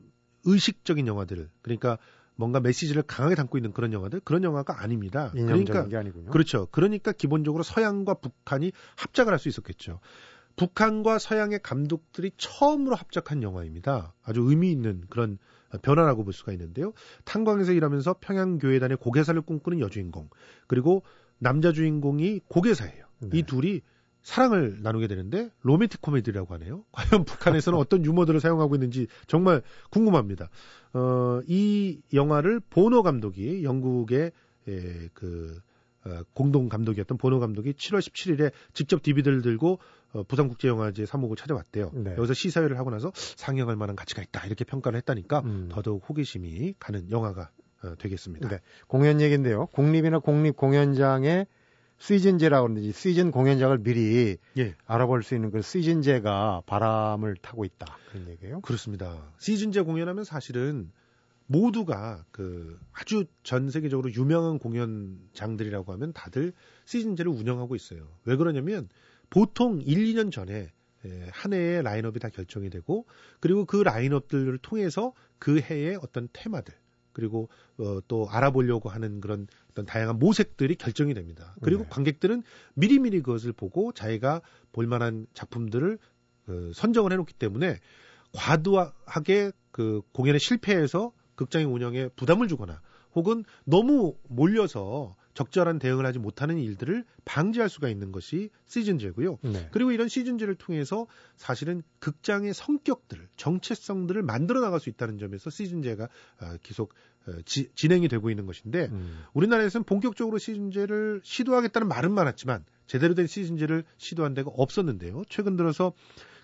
의식적인 0.44 1.06
영화들, 1.06 1.50
그러니까 1.62 1.98
뭔가 2.36 2.60
메시지를 2.60 3.02
강하게 3.02 3.34
담고 3.34 3.58
있는 3.58 3.72
그런 3.72 3.92
영화들, 3.92 4.20
그런 4.20 4.42
영화가 4.42 4.82
아닙니다. 4.82 5.30
그러니까 5.32 5.86
게 5.86 5.96
아니군요. 5.96 6.30
그렇죠. 6.30 6.66
그러니까 6.70 7.12
기본적으로 7.12 7.62
서양과 7.62 8.14
북한이 8.14 8.72
합작을 8.96 9.32
할 9.32 9.38
수 9.38 9.48
있었겠죠. 9.48 10.00
북한과 10.56 11.18
서양의 11.18 11.60
감독들이 11.62 12.30
처음으로 12.36 12.94
합작한 12.94 13.42
영화입니다. 13.42 14.14
아주 14.22 14.40
의미 14.42 14.70
있는 14.70 15.02
그런 15.10 15.38
변화라고 15.82 16.22
볼 16.22 16.32
수가 16.32 16.52
있는데요. 16.52 16.92
탄광에서 17.24 17.72
일하면서 17.72 18.16
평양 18.20 18.58
교회단의 18.58 18.98
고개사를 18.98 19.40
꿈꾸는 19.42 19.80
여주인공, 19.80 20.30
그리고 20.68 21.02
남자 21.38 21.72
주인공이 21.72 22.40
고개사예요. 22.48 23.04
네. 23.20 23.38
이 23.38 23.42
둘이 23.42 23.80
사랑을 24.22 24.78
나누게 24.82 25.06
되는데 25.06 25.50
로맨틱 25.62 26.00
코미디라고 26.00 26.54
하네요. 26.54 26.84
과연 26.92 27.24
북한에서는 27.24 27.78
어떤 27.78 28.04
유머들을 28.04 28.40
사용하고 28.40 28.74
있는지 28.74 29.06
정말 29.26 29.62
궁금합니다. 29.90 30.48
어, 30.94 31.40
이 31.46 32.00
영화를 32.12 32.60
보노 32.60 33.02
감독이 33.02 33.62
영국의 33.64 34.32
예, 34.68 35.08
그 35.12 35.60
어, 36.06 36.22
공동 36.32 36.68
감독이었던 36.68 37.18
보노 37.18 37.38
감독이 37.38 37.72
7월 37.72 37.98
17일에 37.98 38.52
직접 38.72 39.02
DVD를 39.02 39.42
들고 39.42 39.78
어, 40.12 40.22
부산국제영화제 40.22 41.06
사목을 41.06 41.36
찾아왔대요. 41.36 41.90
네. 41.94 42.14
여기서 42.16 42.34
시사회를 42.34 42.78
하고 42.78 42.90
나서 42.90 43.12
상영할 43.14 43.76
만한 43.76 43.96
가치가 43.96 44.22
있다 44.22 44.46
이렇게 44.46 44.64
평가를 44.64 44.96
했다니까 44.98 45.40
음. 45.40 45.68
더더욱 45.70 46.08
호기심이 46.08 46.74
가는 46.78 47.10
영화가 47.10 47.42
어, 47.42 47.63
되겠습니다. 47.98 48.48
네. 48.48 48.60
공연 48.86 49.20
얘기인데요. 49.20 49.66
국립이나 49.66 50.18
공립 50.18 50.56
공연장에 50.56 51.46
시즌제라고 51.98 52.68
그러는지 52.68 52.92
시즌 52.92 53.30
공연장을 53.30 53.78
미리 53.78 54.36
예. 54.58 54.74
알아볼 54.86 55.22
수 55.22 55.34
있는 55.34 55.50
그 55.50 55.62
시즌제가 55.62 56.62
바람을 56.66 57.36
타고 57.36 57.64
있다 57.64 57.96
그런 58.10 58.28
얘기예요. 58.28 58.60
그렇습니다. 58.60 59.32
시즌제 59.38 59.82
공연하면 59.82 60.24
사실은 60.24 60.90
모두가 61.46 62.24
그 62.30 62.78
아주 62.92 63.26
전 63.42 63.70
세계적으로 63.70 64.12
유명한 64.12 64.58
공연장들이라고 64.58 65.92
하면 65.92 66.12
다들 66.12 66.52
시즌제를 66.84 67.30
운영하고 67.30 67.76
있어요. 67.76 68.08
왜 68.24 68.36
그러냐면 68.36 68.88
보통 69.30 69.80
1, 69.80 70.04
2년 70.14 70.32
전에 70.32 70.72
예, 71.06 71.28
한 71.32 71.52
해의 71.52 71.82
라인업이 71.82 72.18
다 72.18 72.30
결정이 72.30 72.70
되고 72.70 73.06
그리고 73.40 73.66
그 73.66 73.76
라인업들을 73.76 74.56
통해서 74.58 75.12
그 75.38 75.60
해의 75.60 75.98
어떤 76.00 76.28
테마들 76.32 76.74
그리고 77.14 77.48
어, 77.78 78.00
또 78.06 78.28
알아보려고 78.28 78.90
하는 78.90 79.22
그런 79.22 79.46
어떤 79.70 79.86
다양한 79.86 80.18
모색들이 80.18 80.74
결정이 80.74 81.14
됩니다. 81.14 81.54
그리고 81.62 81.84
네. 81.84 81.88
관객들은 81.88 82.42
미리미리 82.74 83.22
그것을 83.22 83.52
보고 83.52 83.92
자기가 83.92 84.42
볼만한 84.72 85.26
작품들을 85.32 85.98
그 86.44 86.72
선정을 86.74 87.12
해놓기 87.12 87.32
때문에 87.34 87.78
과도하게 88.34 89.52
그 89.70 90.02
공연에 90.12 90.38
실패해서 90.38 91.12
극장의 91.36 91.66
운영에 91.66 92.08
부담을 92.08 92.48
주거나 92.48 92.80
혹은 93.14 93.44
너무 93.64 94.16
몰려서 94.28 95.16
적절한 95.34 95.80
대응을 95.80 96.06
하지 96.06 96.20
못하는 96.20 96.58
일들을 96.58 97.04
방지할 97.24 97.68
수가 97.68 97.88
있는 97.88 98.12
것이 98.12 98.50
시즌제고요. 98.66 99.38
네. 99.42 99.68
그리고 99.72 99.90
이런 99.90 100.08
시즌제를 100.08 100.54
통해서 100.54 101.06
사실은 101.36 101.82
극장의 101.98 102.54
성격들, 102.54 103.26
정체성들을 103.36 104.22
만들어 104.22 104.60
나갈 104.60 104.78
수 104.78 104.90
있다는 104.90 105.18
점에서 105.18 105.50
시즌제가 105.50 106.08
아, 106.38 106.56
계속 106.62 106.94
어, 107.26 107.32
지- 107.44 107.68
진행이 107.74 108.06
되고 108.08 108.30
있는 108.30 108.46
것인데 108.46 108.86
음. 108.92 109.24
우리나라에서는 109.32 109.84
본격적으로 109.84 110.38
시즌제를 110.38 111.20
시도하겠다는 111.24 111.88
말은 111.88 112.12
많았지만 112.12 112.64
제대로 112.86 113.14
된 113.14 113.26
시즌제를 113.26 113.82
시도한 113.96 114.34
데가 114.34 114.52
없었는데요. 114.54 115.22
최근 115.28 115.56
들어서 115.56 115.94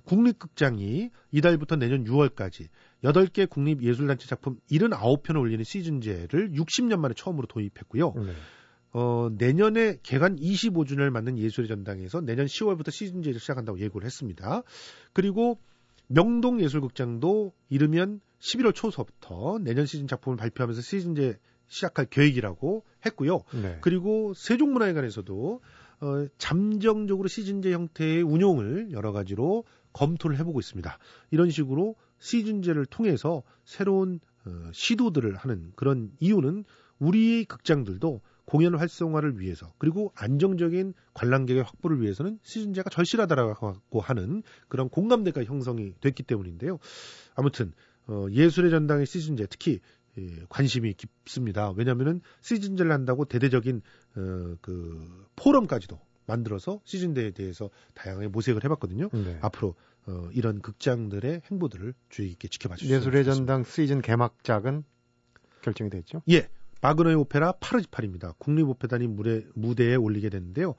국립극장이 0.05 1.11
이달부터 1.31 1.77
내년 1.77 2.05
6월까지 2.05 2.69
8개 3.05 3.49
국립예술단체 3.49 4.27
작품 4.27 4.59
79편을 4.71 5.41
올리는 5.41 5.63
시즌제를 5.65 6.53
60년 6.53 6.99
만에 6.99 7.15
처음으로 7.15 7.47
도입했고요. 7.47 8.13
네. 8.15 8.33
어, 8.93 9.31
내년에 9.33 9.99
개관 10.03 10.37
25주년을 10.37 11.11
맞는 11.11 11.39
예술의 11.39 11.69
전당에서 11.69 12.21
내년 12.21 12.47
10월부터 12.47 12.91
시즌제를 12.91 13.39
시작한다고 13.39 13.79
예고를 13.79 14.05
했습니다. 14.05 14.63
그리고 15.13 15.59
명동 16.09 16.61
예술극장도 16.61 17.53
이르면 17.69 18.21
11월 18.41 18.75
초서부터 18.75 19.59
내년 19.61 19.87
시즌 19.87 20.09
작품을 20.09 20.37
발표하면서 20.37 20.83
시즌제 20.83 21.39
시작할 21.69 22.07
계획이라고 22.07 22.85
했고요. 23.07 23.43
네. 23.63 23.79
그리고 23.81 24.35
세종문화회관에서도 24.35 25.61
어, 26.01 26.27
잠정적으로 26.39 27.29
시즌제 27.29 27.73
형태의 27.73 28.23
운용을 28.23 28.91
여러 28.91 29.13
가지로 29.13 29.65
검토를 29.93 30.39
해보고 30.39 30.59
있습니다. 30.59 30.99
이런 31.31 31.51
식으로 31.51 31.95
시즌제를 32.21 32.87
통해서 32.87 33.43
새로운 33.65 34.21
어, 34.47 34.71
시도들을 34.73 35.37
하는 35.37 35.73
그런 35.75 36.13
이유는 36.21 36.65
우리 36.99 37.45
극장들도 37.45 38.21
공연 38.45 38.75
활성화를 38.75 39.39
위해서 39.39 39.73
그리고 39.79 40.13
안정적인 40.17 40.95
관람객의 41.15 41.63
확보를 41.63 42.01
위해서는 42.01 42.39
시즌제가 42.43 42.91
절실하다라고 42.91 44.01
하는 44.01 44.43
그런 44.69 44.89
공감대가 44.89 45.45
형성이 45.45 45.95
됐기 46.01 46.25
때문인데요. 46.25 46.79
아무튼 47.35 47.73
어, 48.07 48.27
예술의 48.31 48.71
전당의 48.71 49.07
시즌제 49.07 49.47
특히 49.47 49.81
예, 50.19 50.45
관심이 50.49 50.93
깊습니다. 50.95 51.71
왜냐하면은 51.71 52.21
시즌제를 52.41 52.91
한다고 52.91 53.25
대대적인 53.25 53.83
어, 54.17 54.57
그 54.61 55.27
포럼까지도 55.37 56.01
만들어서 56.27 56.81
시즌제에 56.85 57.31
대해서 57.31 57.71
다양하게 57.95 58.29
모색을 58.29 58.65
해봤거든요. 58.65 59.11
네. 59.13 59.39
앞으로 59.43 59.75
어, 60.07 60.29
이런 60.33 60.61
극장들의 60.61 61.43
행보들을 61.51 61.95
주의 62.09 62.31
깊게 62.31 62.49
지켜봐 62.49 62.77
주시면 62.77 63.01
예술의. 63.01 63.25
전당 63.25 63.65
시즌 63.65 64.01
개막작은 64.01 64.85
결정이 65.63 65.91
됐죠. 65.91 66.23
예, 66.31 66.49
바그너의 66.81 67.17
오페라 67.17 67.53
파르지팔입니다. 67.53 68.35
국립오페단이 68.39 69.07
무대, 69.07 69.45
무대에 69.55 69.95
올리게 69.95 70.31
됐는데요. 70.31 70.75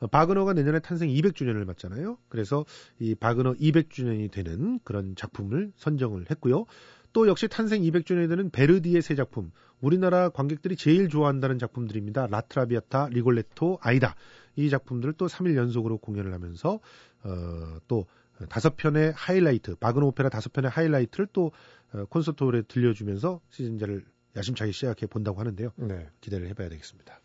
어, 0.00 0.06
바그너가 0.08 0.52
내년에 0.52 0.80
탄생 0.80 1.08
200주년을 1.08 1.64
맞잖아요. 1.64 2.18
그래서 2.28 2.64
이 2.98 3.14
바그너 3.14 3.54
200주년이 3.54 4.30
되는 4.30 4.80
그런 4.84 5.14
작품을 5.16 5.72
선정을 5.76 6.26
했고요. 6.30 6.66
또 7.12 7.28
역시 7.28 7.46
탄생 7.46 7.82
200주년이 7.82 8.28
되는 8.28 8.50
베르디의 8.50 9.00
세 9.00 9.14
작품, 9.14 9.52
우리나라 9.80 10.30
관객들이 10.30 10.74
제일 10.76 11.08
좋아한다는 11.08 11.58
작품들입니다. 11.60 12.26
라트라비아타, 12.26 13.10
리골레토, 13.10 13.78
아이다. 13.80 14.16
이 14.56 14.68
작품들을 14.68 15.14
또 15.14 15.26
3일 15.26 15.54
연속으로 15.56 15.98
공연을 15.98 16.32
하면서 16.32 16.80
어, 17.22 17.78
또 17.86 18.06
다섯 18.48 18.76
편의 18.76 19.12
하이라이트, 19.12 19.76
바그너 19.76 20.06
오페라 20.06 20.28
다섯 20.28 20.52
편의 20.52 20.70
하이라이트를 20.70 21.28
또 21.32 21.52
어, 21.92 22.04
콘서트홀에 22.06 22.62
들려주면서 22.62 23.40
시즌제를 23.50 24.04
야심차게 24.36 24.72
시작해 24.72 25.06
본다고 25.06 25.38
하는데요. 25.40 25.70
네. 25.76 26.08
기대를 26.20 26.48
해봐야 26.48 26.68
되겠습니다. 26.68 27.20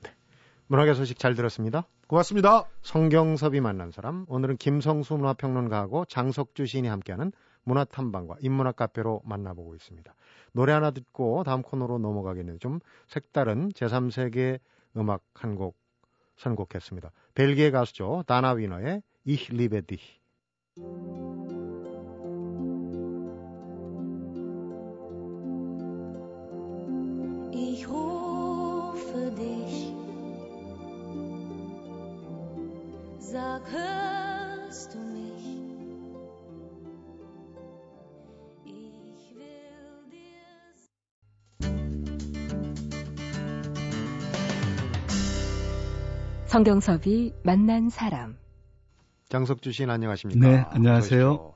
문학의 0.68 0.94
소식 0.94 1.18
잘 1.18 1.34
들었습니다. 1.34 1.88
고맙습니다. 2.08 2.66
성경섭이 2.84 3.60
만난 3.60 3.92
사람 3.92 4.26
오늘은 4.28 4.58
김성수 4.58 5.16
문화평론가하고 5.18 6.06
장석주 6.06 6.68
시인이 6.68 6.88
함께하는 6.88 7.32
문화탐방과 7.64 8.38
인문학 8.42 8.76
카페로 8.76 9.22
만나보고 9.26 9.76
있습니다. 9.76 10.14
노래 10.54 10.74
하나 10.74 10.92
듣고 10.92 11.44
다음 11.44 11.64
코너로 11.64 11.98
넘어가겠는데 11.98 12.60
좀 12.60 12.80
색다른 13.08 13.70
제3세계 13.70 14.60
음악 14.98 15.24
한 15.34 15.56
곡 15.56 15.78
선곡했습니다. 16.40 17.12
벨기에 17.36 17.72
가수죠. 17.72 18.24
다나 18.26 18.52
위너의 18.52 19.04
Ich 19.28 19.54
liebe 19.54 19.82
dich. 19.82 20.19
Ich 27.52 27.88
rufe 27.88 29.32
dich. 29.32 29.94
Sag, 33.20 33.62
hörst 33.72 34.94
du 34.94 35.00
mich? 35.00 35.46
Ich 38.66 39.36
will 39.36 40.10
dir 40.10 40.40
성경섭이 46.48 47.34
만난 47.44 47.90
사람. 47.90 48.38
장석주 49.30 49.72
시인 49.72 49.92
안녕하십니까? 49.92 50.48
네, 50.48 50.66
안녕하세요. 50.72 51.54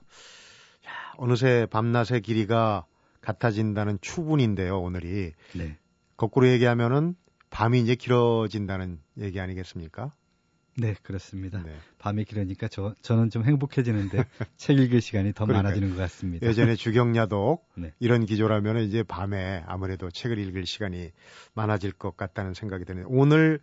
야, 0.86 0.92
어느새 1.18 1.65
밤낮의 1.72 2.22
길이가 2.22 2.86
같아진다는 3.22 3.98
추분인데요, 4.00 4.80
오늘이. 4.80 5.34
네. 5.56 5.77
거꾸로 6.15 6.48
얘기하면은 6.50 7.15
밤이 7.50 7.82
이제 7.82 7.96
길어진다는 7.96 9.00
얘기 9.18 9.39
아니겠습니까? 9.39 10.13
네, 10.77 10.94
그렇습니다. 11.01 11.63
네. 11.63 11.75
밤이 11.98 12.25
길으니까 12.25 12.68
저, 12.68 12.94
저는 13.01 13.32
좀 13.32 13.44
행복해지는데 13.44 14.24
책 14.58 14.77
읽을 14.77 15.01
시간이 15.01 15.34
더 15.34 15.46
그러니까요. 15.46 15.63
많아지는 15.63 15.89
것 15.96 15.98
같습니다. 15.98 16.46
예전에 16.46 16.75
주경야독 16.75 17.68
네. 17.77 17.92
이런 18.00 18.25
기조라면 18.27 18.84
이제 18.84 19.01
밤에 19.01 19.63
아무래도 19.65 20.12
책을 20.12 20.38
읽을 20.38 20.68
시간이 20.68 21.10
많아질 21.56 21.94
것 21.94 22.18
같다는 22.18 22.53
생각이 22.53 22.86
드네요. 22.86 23.06
오늘 23.10 23.60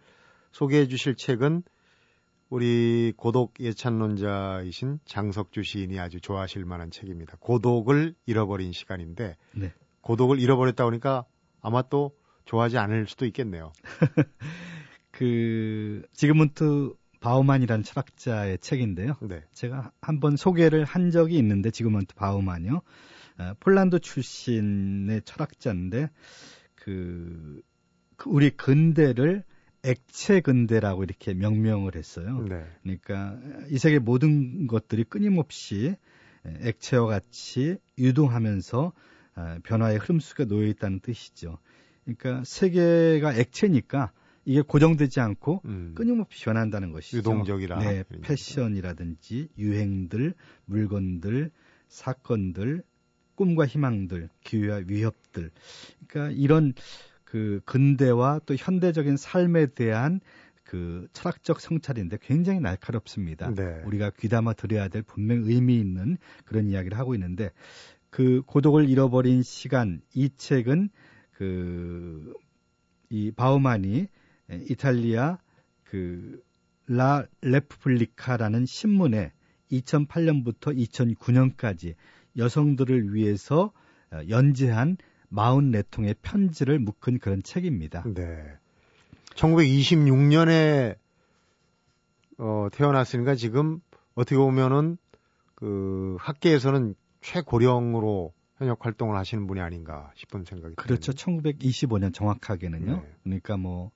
소개해 0.50 0.88
주실 0.88 1.14
책은 1.14 1.62
우리 2.50 3.12
고독 3.16 3.54
예찬론자이신 3.60 4.98
장석주 5.04 5.62
시인이 5.62 6.00
아주 6.00 6.20
좋아하실 6.20 6.64
만한 6.64 6.90
책입니다. 6.90 7.36
고독을 7.38 8.16
잃어버린 8.26 8.72
시간인데 8.72 9.36
네. 9.52 9.72
고독을 10.00 10.40
잃어버렸다 10.40 10.84
보니까 10.84 11.24
아마 11.60 11.82
또 11.82 12.16
좋아하지 12.46 12.76
않을 12.78 13.06
수도 13.06 13.24
있겠네요. 13.26 13.72
그 15.12 16.02
지그문트 16.12 16.92
바우만이라는 17.20 17.84
철학자의 17.84 18.58
책인데요. 18.58 19.14
네. 19.22 19.44
제가 19.52 19.92
한번 20.00 20.34
소개를 20.34 20.84
한 20.84 21.12
적이 21.12 21.36
있는데 21.38 21.70
지그문트 21.70 22.16
바우만이요. 22.16 22.82
어, 23.38 23.54
폴란드 23.60 24.00
출신의 24.00 25.22
철학자인데 25.24 26.10
그, 26.74 27.62
그 28.16 28.28
우리 28.28 28.50
근대를 28.50 29.44
액체 29.82 30.40
근대라고 30.40 31.04
이렇게 31.04 31.34
명명을 31.34 31.94
했어요. 31.94 32.44
네. 32.48 32.64
그러니까 32.82 33.38
이 33.70 33.78
세계 33.78 33.98
모든 33.98 34.66
것들이 34.66 35.04
끊임없이 35.04 35.96
액체와 36.44 37.06
같이 37.06 37.76
유동하면서 37.98 38.92
아, 39.34 39.58
변화의 39.62 39.98
흐름 39.98 40.20
속에 40.20 40.44
놓여 40.44 40.66
있다는 40.66 41.00
뜻이죠. 41.00 41.58
그러니까 42.04 42.42
세계가 42.44 43.34
액체니까 43.34 44.12
이게 44.44 44.62
고정되지 44.62 45.20
않고 45.20 45.62
음. 45.66 45.92
끊임없이 45.94 46.44
변한다는 46.44 46.92
것이죠. 46.92 47.18
유동적이라. 47.18 47.78
네. 47.78 48.04
패션이라든지 48.22 49.48
유행들, 49.58 50.34
물건들, 50.64 51.50
사건들, 51.88 52.82
꿈과 53.34 53.66
희망들, 53.66 54.28
기회와 54.42 54.82
위협들. 54.86 55.50
그러니까 56.06 56.34
이런 56.36 56.74
그 57.30 57.60
근대와 57.64 58.40
또 58.46 58.54
현대적인 58.56 59.16
삶에 59.16 59.66
대한 59.66 60.20
그 60.64 61.08
철학적 61.12 61.60
성찰인데 61.60 62.18
굉장히 62.22 62.60
날카롭습니다. 62.60 63.54
네. 63.54 63.82
우리가 63.84 64.10
귀담아 64.10 64.54
들어야 64.54 64.88
될 64.88 65.02
분명 65.02 65.42
의미 65.44 65.78
있는 65.78 66.16
그런 66.44 66.66
이야기를 66.66 66.98
하고 66.98 67.14
있는데 67.14 67.50
그 68.10 68.42
고독을 68.46 68.88
잃어버린 68.88 69.42
시간 69.42 70.00
이 70.14 70.30
책은 70.36 70.90
그 71.32 72.34
이 73.12 73.32
바우만이 73.32 74.06
이탈리아 74.68 75.38
그 75.84 76.40
라 76.92 77.24
레프블리카라는 77.42 78.66
신문에 78.66 79.32
2008년부터 79.70 80.76
2009년까지 80.76 81.94
여성들을 82.36 83.14
위해서 83.14 83.72
어, 84.10 84.20
연재한 84.28 84.96
44통의 85.32 86.16
편지를 86.22 86.78
묶은 86.78 87.18
그런 87.18 87.42
책입니다. 87.42 88.04
네. 88.14 88.44
1926년에 89.34 90.96
어, 92.38 92.68
태어났으니까 92.72 93.34
지금 93.34 93.80
어떻게 94.14 94.36
보면은 94.36 94.96
그 95.54 96.16
학계에서는 96.18 96.94
최고령으로 97.20 98.32
현역 98.56 98.84
활동을 98.84 99.16
하시는 99.16 99.46
분이 99.46 99.60
아닌가 99.60 100.10
싶은 100.16 100.44
생각이 100.44 100.74
그렇죠. 100.74 101.12
드는데. 101.12 101.52
1925년 101.52 102.14
정확하게는요. 102.14 102.96
네. 102.96 103.14
그러니까 103.22 103.56
뭐 103.56 103.90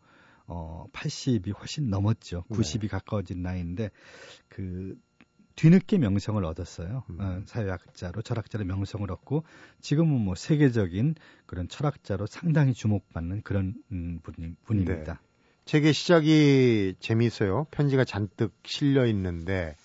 어, 0.46 0.86
80이 0.92 1.56
훨씬 1.58 1.88
넘었죠. 1.90 2.44
네. 2.48 2.56
90이 2.56 2.88
가까워진 2.88 3.42
나이인데 3.42 3.90
그 4.48 4.96
뒤늦게 5.56 5.98
명성을 5.98 6.44
얻었어요. 6.44 7.04
음. 7.10 7.20
어, 7.20 7.42
사회학자로 7.46 8.22
철학자로 8.22 8.64
명성을 8.64 9.10
얻고 9.10 9.44
지금은 9.80 10.20
뭐 10.20 10.34
세계적인 10.34 11.14
그런 11.46 11.68
철학자로 11.68 12.26
상당히 12.26 12.74
주목받는 12.74 13.42
그런 13.42 13.74
음, 13.92 14.18
분, 14.22 14.56
분입니다. 14.64 15.20
책의 15.64 15.92
시작이 15.92 16.94
재미있어요. 16.98 17.66
편지가 17.70 18.04
잔뜩 18.04 18.52
실려 18.64 19.06
있는데 19.06 19.76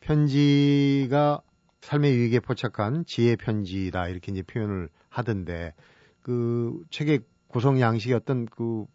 편지가 0.00 1.42
삶의 1.80 2.16
위기에 2.16 2.40
포착한 2.40 3.04
지혜 3.06 3.34
편지다 3.34 4.08
이렇게 4.08 4.30
이제 4.30 4.42
표현을 4.42 4.88
하던데 5.08 5.74
그 6.22 6.84
책의 6.90 7.20
구성 7.48 7.80
양식의 7.80 8.14
어떤 8.14 8.46
그 8.46 8.86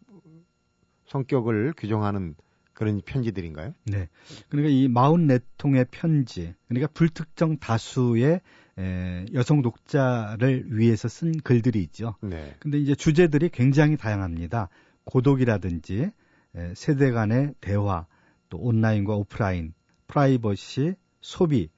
성격을 1.06 1.74
규정하는 1.76 2.34
그런 2.78 3.00
편지들인가요? 3.04 3.74
네. 3.86 4.08
그러니까 4.48 4.72
이 4.72 4.86
44통의 4.86 5.88
편지, 5.90 6.54
그러니까 6.68 6.88
불특정 6.92 7.58
다수의 7.58 8.40
에, 8.78 9.26
여성 9.34 9.62
독자를 9.62 10.78
위해서 10.78 11.08
쓴 11.08 11.32
글들이 11.40 11.82
있죠. 11.82 12.14
네. 12.22 12.54
근데 12.60 12.78
이제 12.78 12.94
주제들이 12.94 13.48
굉장히 13.48 13.96
다양합니다. 13.96 14.68
고독이라든지 15.06 16.12
에, 16.54 16.74
세대 16.76 17.10
간의 17.10 17.54
대화, 17.60 18.06
또 18.48 18.58
온라인과 18.58 19.12
오프라인, 19.16 19.74
프라이버시, 20.06 20.94
소비, 21.20 21.70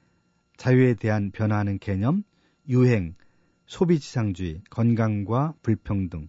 자유에 0.59 0.93
대한 0.93 1.31
변화하는 1.31 1.79
개념, 1.79 2.25
유행, 2.69 3.15
소비 3.65 3.99
지상주의, 4.01 4.61
건강과 4.69 5.55
불평등, 5.63 6.29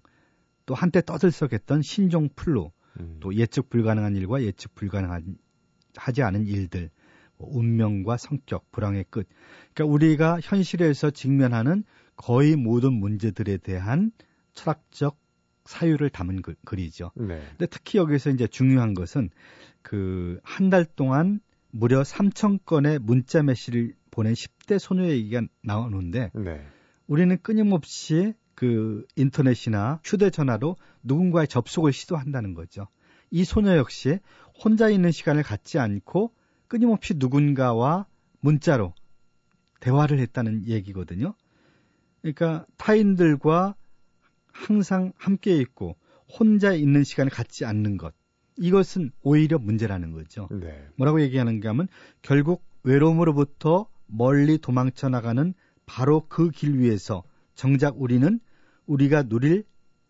또 0.66 0.76
한때 0.76 1.02
떠들썩했던 1.02 1.82
신종 1.82 2.30
플루, 2.38 2.72
음. 3.00 3.18
또 3.20 3.34
예측 3.36 3.70
불가능한 3.70 4.16
일과 4.16 4.42
예측 4.44 4.76
불가능한 4.76 5.38
하지 5.96 6.24
않은 6.24 6.46
일들, 6.48 6.90
뭐 7.38 7.50
운명과 7.52 8.18
성격, 8.18 8.72
불황의 8.72 9.06
끝. 9.10 9.28
그러니까 9.74 9.94
우리가 9.94 10.40
현실에서 10.42 11.12
직면하는 11.12 11.84
거의 12.16 12.56
모든 12.56 12.94
문제들에 12.94 13.58
대한 13.58 14.12
철학적 14.54 15.20
사유를 15.66 16.10
담은 16.10 16.42
글, 16.42 16.56
글이죠. 16.66 17.12
네. 17.16 17.42
근데 17.52 17.66
특히 17.68 17.98
여기서 18.00 18.32
이제 18.32 18.48
중요한 18.48 18.94
것은 18.94 19.30
그 19.82 20.40
한 20.44 20.70
달 20.70 20.86
동안 20.86 21.40
무려 21.72 22.02
3천 22.02 22.66
건의 22.66 23.00
문자 23.00 23.42
메시를 23.44 23.94
보낸 24.12 24.34
10대 24.34 24.78
소녀의 24.80 25.12
얘기가 25.20 25.42
나오는데 25.64 26.32
네. 26.34 26.66
우리는 27.08 27.38
끊임없이 27.42 28.34
그 28.56 29.06
인터넷이나 29.16 30.00
휴대전화로 30.04 30.76
누군가의 31.04 31.48
접속을 31.48 31.94
시도한다는 31.94 32.54
거죠. 32.54 32.88
이 33.30 33.44
소녀 33.44 33.78
역시 33.78 34.20
혼자 34.64 34.90
있는 34.90 35.12
시간을 35.12 35.44
갖지 35.44 35.80
않고 35.80 36.34
끊임없이 36.68 37.16
누군가와 37.18 38.06
문자로 38.42 38.94
대화를 39.80 40.20
했다는 40.20 40.68
얘기거든요. 40.68 41.34
그러니까 42.22 42.66
타인들과 42.78 43.76
항상 44.52 45.12
함께 45.18 45.58
있고 45.58 45.96
혼자 46.28 46.74
있는 46.74 47.04
시간을 47.04 47.32
갖지 47.32 47.66
않는 47.66 47.98
것. 47.98 48.14
이것은 48.58 49.12
오히려 49.24 49.58
문제라는 49.58 50.12
거죠. 50.12 50.48
네. 50.52 50.88
뭐라고 50.98 51.22
얘기하는가 51.22 51.70
하면 51.70 51.88
결국 52.22 52.64
외로움으로부터 52.84 53.88
멀리 54.06 54.58
도망쳐 54.58 55.10
나가는 55.10 55.54
바로 55.86 56.28
그 56.28 56.52
길 56.52 56.78
위에서 56.80 57.24
정작 57.62 58.02
우리는 58.02 58.40
우리가 58.88 59.22
누릴 59.22 59.66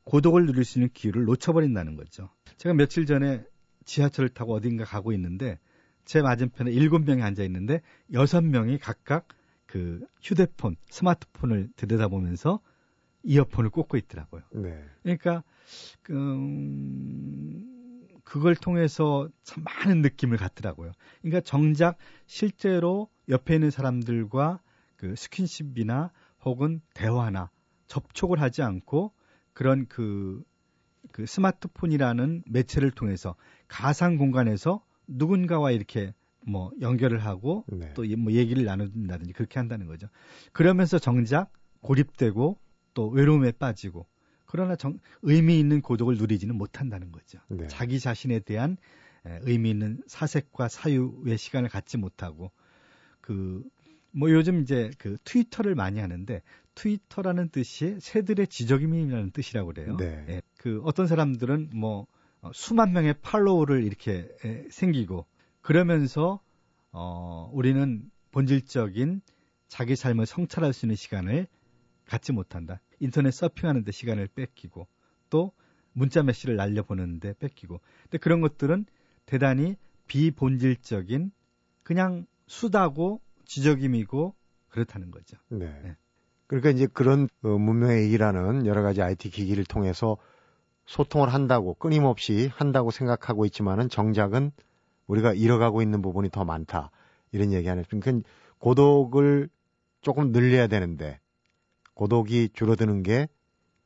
고독을 0.05 0.45
누릴 0.45 0.63
수 0.63 0.79
있는 0.79 0.89
기회를 0.93 1.25
놓쳐버린다는 1.25 1.97
거죠. 1.97 2.29
제가 2.55 2.73
며칠 2.73 3.05
전에 3.05 3.43
지하철을 3.83 4.29
타고 4.29 4.53
어딘가 4.53 4.85
가고 4.85 5.11
있는데 5.11 5.59
제 6.05 6.21
맞은편에 6.21 6.71
일곱 6.71 7.03
명이 7.03 7.21
앉아 7.21 7.43
있는데 7.43 7.81
여섯 8.13 8.39
명이 8.41 8.77
각각 8.77 9.27
그 9.65 9.99
휴대폰, 10.21 10.77
스마트폰을 10.91 11.67
들여다보면서 11.75 12.61
이어폰을 13.23 13.69
꽂고 13.69 13.97
있더라고요. 13.97 14.43
네. 14.53 14.81
그러니까 15.03 15.43
그, 16.03 16.13
음, 16.13 17.67
그걸 18.23 18.55
통해서 18.55 19.27
참 19.43 19.65
많은 19.65 20.01
느낌을 20.01 20.37
갖더라고요. 20.37 20.93
그러니까 21.21 21.41
정작 21.41 21.97
실제로 22.27 23.09
옆에 23.27 23.55
있는 23.55 23.71
사람들과 23.71 24.61
그 24.95 25.15
스킨십이나 25.17 26.11
혹은 26.43 26.81
대화나 26.93 27.49
접촉을 27.87 28.41
하지 28.41 28.61
않고 28.61 29.13
그런 29.53 29.85
그, 29.87 30.43
그 31.11 31.25
스마트폰이라는 31.25 32.43
매체를 32.47 32.91
통해서 32.91 33.35
가상 33.67 34.17
공간에서 34.17 34.83
누군가와 35.07 35.71
이렇게 35.71 36.13
뭐 36.45 36.71
연결을 36.81 37.19
하고 37.19 37.65
네. 37.67 37.93
또뭐 37.93 38.31
얘기를 38.31 38.63
나눈다든지 38.63 39.33
그렇게 39.33 39.59
한다는 39.59 39.87
거죠. 39.87 40.07
그러면서 40.53 40.97
정작 40.99 41.51
고립되고 41.81 42.57
또 42.93 43.09
외로움에 43.09 43.51
빠지고 43.51 44.07
그러나 44.45 44.75
정, 44.75 44.99
의미 45.21 45.59
있는 45.59 45.81
고독을 45.81 46.17
누리지는 46.17 46.55
못한다는 46.55 47.11
거죠. 47.11 47.39
네. 47.49 47.67
자기 47.67 47.99
자신에 47.99 48.39
대한 48.39 48.77
에, 49.25 49.39
의미 49.43 49.69
있는 49.69 50.01
사색과 50.07 50.67
사유의 50.67 51.37
시간을 51.37 51.69
갖지 51.69 51.97
못하고 51.97 52.51
그 53.21 53.63
뭐 54.11 54.31
요즘 54.31 54.61
이제 54.61 54.91
그 54.97 55.17
트위터를 55.23 55.75
많이 55.75 55.99
하는데 55.99 56.41
트위터라는 56.75 57.49
뜻이 57.49 57.97
새들의 57.99 58.47
지적임이라는 58.47 59.31
뜻이라고 59.31 59.73
그래요. 59.73 59.97
네. 59.97 60.25
예, 60.29 60.41
그 60.57 60.81
어떤 60.83 61.07
사람들은 61.07 61.71
뭐 61.73 62.07
어, 62.41 62.51
수만 62.53 62.91
명의 62.93 63.13
팔로우를 63.21 63.83
이렇게 63.83 64.27
에, 64.43 64.67
생기고 64.69 65.25
그러면서 65.61 66.39
어 66.91 67.49
우리는 67.53 68.09
본질적인 68.31 69.21
자기 69.67 69.95
삶을 69.95 70.25
성찰할 70.25 70.73
수 70.73 70.85
있는 70.85 70.95
시간을 70.95 71.47
갖지 72.05 72.33
못한다. 72.33 72.81
인터넷 72.99 73.31
서핑하는데 73.31 73.91
시간을 73.91 74.27
뺏기고 74.27 74.87
또 75.29 75.53
문자 75.93 76.23
메시를 76.23 76.55
날려보는데 76.55 77.33
뺏기고. 77.39 77.79
근데 78.03 78.17
그런 78.17 78.41
것들은 78.41 78.85
대단히 79.25 79.75
비본질적인 80.07 81.31
그냥 81.83 82.25
수다고 82.47 83.21
지적임이고 83.51 84.33
그렇다는 84.69 85.11
거죠. 85.11 85.37
네. 85.49 85.65
네. 85.83 85.95
그러니까 86.47 86.69
이제 86.69 86.87
그런 86.87 87.27
어, 87.43 87.49
문명의 87.49 88.03
얘기라는 88.03 88.65
여러 88.65 88.81
가지 88.81 89.01
IT 89.01 89.29
기기를 89.29 89.65
통해서 89.65 90.17
소통을 90.85 91.33
한다고 91.33 91.73
끊임없이 91.73 92.49
한다고 92.53 92.91
생각하고 92.91 93.45
있지만은 93.45 93.89
정작은 93.89 94.51
우리가 95.07 95.33
잃어가고 95.33 95.81
있는 95.81 96.01
부분이 96.01 96.29
더 96.29 96.45
많다. 96.45 96.91
이런 97.33 97.51
얘기 97.51 97.67
하는. 97.67 97.83
그러니까 97.89 98.27
고독을 98.59 99.49
조금 99.99 100.31
늘려야 100.31 100.67
되는데 100.67 101.19
고독이 101.93 102.49
줄어드는 102.53 103.03
게 103.03 103.27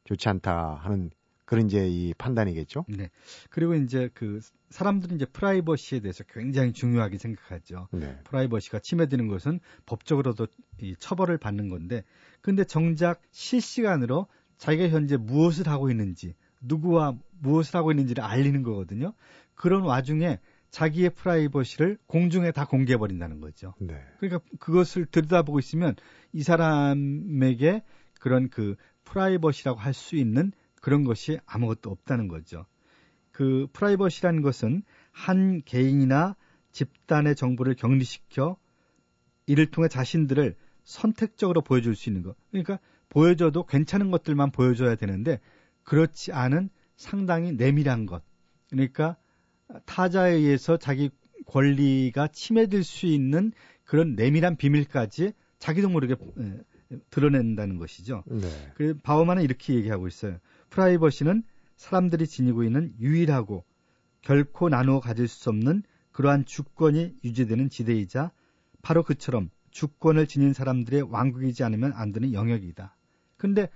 좋지 0.03 0.29
않다 0.29 0.75
하는 0.75 1.09
그런 1.45 1.67
이제 1.67 1.87
이 1.87 2.13
판단이겠죠. 2.15 2.85
네. 2.87 3.09
그리고 3.49 3.75
이제 3.75 4.09
그 4.13 4.41
사람들이 4.69 5.15
이제 5.15 5.25
프라이버시에 5.25 5.99
대해서 5.99 6.23
굉장히 6.23 6.73
중요하게 6.73 7.17
생각하죠. 7.17 7.87
네. 7.91 8.19
프라이버시가 8.25 8.79
침해되는 8.79 9.27
것은 9.27 9.59
법적으로도 9.85 10.47
이 10.81 10.95
처벌을 10.97 11.37
받는 11.37 11.69
건데, 11.69 12.03
근데 12.41 12.63
정작 12.63 13.21
실시간으로 13.31 14.27
자기가 14.57 14.89
현재 14.89 15.17
무엇을 15.17 15.67
하고 15.67 15.89
있는지, 15.89 16.35
누구와 16.61 17.15
무엇을 17.39 17.75
하고 17.75 17.91
있는지를 17.91 18.23
알리는 18.23 18.63
거거든요. 18.63 19.13
그런 19.53 19.83
와중에 19.83 20.39
자기의 20.71 21.11
프라이버시를 21.11 21.97
공중에 22.07 22.51
다 22.51 22.65
공개해 22.65 22.97
버린다는 22.97 23.39
거죠. 23.39 23.73
네. 23.79 24.01
그러니까 24.19 24.41
그것을 24.59 25.05
들여다보고 25.05 25.59
있으면 25.59 25.95
이 26.33 26.43
사람에게 26.43 27.83
그런 28.19 28.49
그 28.49 28.75
프라이버시라고 29.05 29.79
할 29.79 29.93
수 29.93 30.15
있는 30.15 30.51
그런 30.85 31.03
것이 31.03 31.39
아무것도 31.47 31.89
없다는 31.89 32.27
거죠. 32.27 32.67
그 33.31 33.65
프라이버시라는 33.73 34.43
것은 34.43 34.83
한 35.11 35.63
개인이나 35.63 36.35
집단의 36.73 37.35
정보를 37.35 37.73
격리시켜 37.73 38.55
이를 39.47 39.71
통해 39.71 39.87
자신들을 39.87 40.55
선택적으로 40.83 41.61
보여줄 41.63 41.95
수 41.95 42.09
있는 42.09 42.21
것. 42.21 42.35
그러니까 42.51 42.77
보여줘도 43.09 43.65
괜찮은 43.65 44.11
것들만 44.11 44.51
보여줘야 44.51 44.93
되는데 44.93 45.39
그렇지 45.81 46.33
않은 46.33 46.69
상당히 46.95 47.51
내밀한 47.51 48.05
것. 48.05 48.21
그러니까 48.69 49.17
타자에 49.87 50.33
의해서 50.33 50.77
자기 50.77 51.09
권리가 51.47 52.27
침해될 52.27 52.83
수 52.83 53.07
있는 53.07 53.53
그런 53.85 54.13
내밀한 54.13 54.55
비밀까지 54.55 55.33
자기도 55.57 55.89
모르게 55.89 56.13
에, 56.13 56.59
드러낸다는 57.09 57.79
것이죠. 57.79 58.23
네. 58.27 58.71
그 58.75 58.99
바우만은 59.01 59.41
이렇게 59.41 59.73
얘기하고 59.73 60.07
있어요. 60.07 60.37
프라이버시는 60.69 61.43
사람들이 61.75 62.27
지니고 62.27 62.63
있는 62.63 62.93
유일하고 62.99 63.65
결코 64.21 64.69
나누어 64.69 64.99
가질 64.99 65.27
수 65.27 65.49
없는 65.49 65.83
그러한 66.11 66.45
주권이 66.45 67.15
유지되는 67.23 67.69
지대이자 67.69 68.31
바로 68.81 69.03
그처럼 69.03 69.49
주권을 69.71 70.27
지닌 70.27 70.53
사람들의 70.53 71.11
왕국이지 71.11 71.63
않으면 71.63 71.91
안 71.93 72.11
되는 72.11 72.33
영역이다. 72.33 72.95
근데 73.37 73.69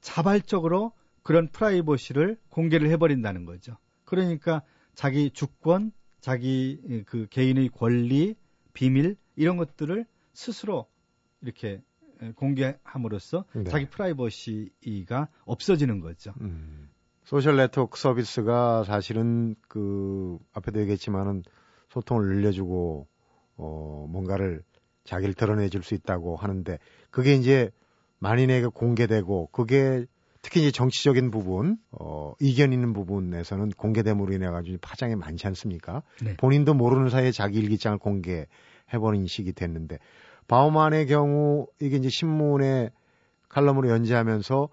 자발적으로 0.00 0.92
그런 1.22 1.48
프라이버시를 1.48 2.38
공개를 2.50 2.90
해버린다는 2.90 3.44
거죠. 3.44 3.76
그러니까 4.04 4.62
자기 4.94 5.30
주권, 5.30 5.92
자기 6.20 7.02
그 7.06 7.26
개인의 7.30 7.70
권리, 7.70 8.36
비밀 8.72 9.16
이런 9.36 9.56
것들을 9.56 10.04
스스로 10.32 10.86
이렇게 11.40 11.82
공개함으로써 12.36 13.44
네. 13.54 13.64
자기 13.64 13.88
프라이버시가 13.88 15.28
없어지는 15.44 16.00
거죠. 16.00 16.32
음. 16.40 16.88
소셜 17.24 17.56
네트워크 17.56 17.98
서비스가 17.98 18.84
사실은 18.84 19.54
그 19.68 20.38
앞에도 20.52 20.80
얘기했지만은 20.80 21.42
소통을 21.90 22.26
늘려주고 22.26 23.06
어 23.56 24.06
뭔가를 24.08 24.62
자기를 25.04 25.34
드러내줄 25.34 25.82
수 25.82 25.94
있다고 25.94 26.36
하는데 26.36 26.78
그게 27.10 27.34
이제 27.34 27.70
만인에게 28.18 28.66
공개되고 28.68 29.48
그게 29.52 30.06
특히 30.42 30.60
이제 30.60 30.70
정치적인 30.70 31.30
부분, 31.30 31.76
어 31.90 32.32
이견 32.40 32.72
있는 32.72 32.92
부분에서는 32.94 33.70
공개됨으로 33.70 34.32
인해 34.32 34.48
가지고 34.48 34.78
파장이 34.80 35.14
많지 35.16 35.46
않습니까? 35.48 36.02
네. 36.22 36.36
본인도 36.36 36.74
모르는 36.74 37.10
사이에 37.10 37.30
자기 37.30 37.58
일기장을 37.58 37.98
공개해버린 37.98 39.26
식이 39.26 39.52
됐는데 39.52 39.98
바우만의 40.50 41.06
경우 41.06 41.68
이게 41.80 41.96
이제 41.96 42.08
신문에 42.08 42.90
칼럼으로 43.48 43.88
연재하면서 43.88 44.68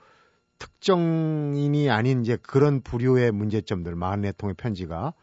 특정인이 0.58 1.92
아닌 1.92 2.22
이제 2.22 2.36
그런 2.42 2.82
부류의 2.82 3.32
문제점들 3.32 3.94
44통의 3.94 4.58
편지가 4.58 5.14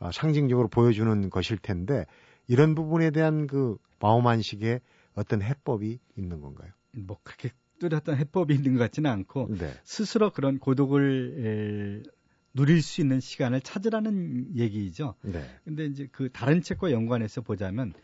어, 0.00 0.12
상징적으로 0.12 0.68
보여주는 0.68 1.30
것일 1.30 1.56
텐데 1.56 2.04
이런 2.46 2.74
부분에 2.74 3.10
대한 3.10 3.46
그 3.46 3.78
바우만식의 4.00 4.80
어떤 5.14 5.40
해법이 5.40 5.98
있는 6.16 6.40
건가요? 6.42 6.70
뭐 6.90 7.16
그렇게 7.22 7.48
뚜렷한 7.78 8.18
해법이 8.18 8.52
있는 8.54 8.74
것 8.74 8.80
같지는 8.80 9.10
않고 9.10 9.48
네. 9.58 9.72
스스로 9.82 10.28
그런 10.28 10.58
고독을 10.58 12.02
에, 12.04 12.10
누릴 12.52 12.82
수 12.82 13.00
있는 13.00 13.18
시간을 13.18 13.62
찾으라는 13.62 14.58
얘기죠. 14.58 15.14
네. 15.22 15.42
근데 15.64 15.86
이제 15.86 16.06
그 16.12 16.28
다른 16.30 16.60
책과 16.60 16.92
연관해서 16.92 17.40
보자면 17.40 17.94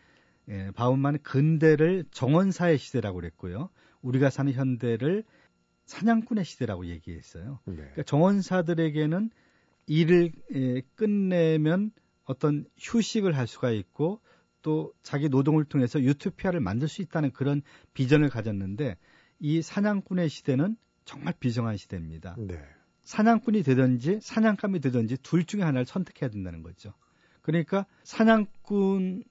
예, 0.49 0.71
바움만은 0.71 1.19
근대를 1.23 2.05
정원사의 2.11 2.77
시대라고 2.77 3.17
그랬고요. 3.17 3.69
우리가 4.01 4.29
사는 4.29 4.51
현대를 4.51 5.23
사냥꾼의 5.85 6.45
시대라고 6.45 6.85
얘기했어요. 6.87 7.59
네. 7.65 7.75
그러니까 7.75 8.03
정원사들에게는 8.03 9.31
일을 9.87 10.31
에, 10.53 10.81
끝내면 10.95 11.91
어떤 12.25 12.65
휴식을 12.77 13.35
할 13.35 13.47
수가 13.47 13.71
있고 13.71 14.21
또 14.61 14.93
자기 15.01 15.29
노동을 15.29 15.65
통해서 15.65 15.99
유토피아를 15.99 16.59
만들 16.59 16.87
수 16.87 17.01
있다는 17.01 17.31
그런 17.31 17.61
비전을 17.93 18.29
가졌는데 18.29 18.97
이 19.39 19.61
사냥꾼의 19.61 20.29
시대는 20.29 20.77
정말 21.05 21.33
비정한 21.39 21.77
시대입니다. 21.77 22.35
네. 22.37 22.61
사냥꾼이 23.01 23.63
되든지 23.63 24.19
사냥감이 24.21 24.79
되든지 24.81 25.17
둘 25.23 25.43
중에 25.43 25.63
하나를 25.63 25.85
선택해야 25.85 26.29
된다는 26.29 26.61
거죠. 26.61 26.93
그러니까 27.41 27.87
사냥꾼 28.03 29.23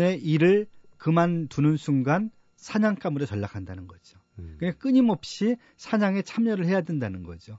의 0.00 0.20
일을 0.20 0.66
그만두는 0.96 1.76
순간 1.76 2.30
사냥감으로 2.56 3.26
전락한다는 3.26 3.86
거죠. 3.86 4.18
음. 4.38 4.56
그러니까 4.58 4.78
끊임없이 4.80 5.56
사냥에 5.76 6.22
참여를 6.22 6.66
해야 6.66 6.82
된다는 6.82 7.22
거죠. 7.24 7.58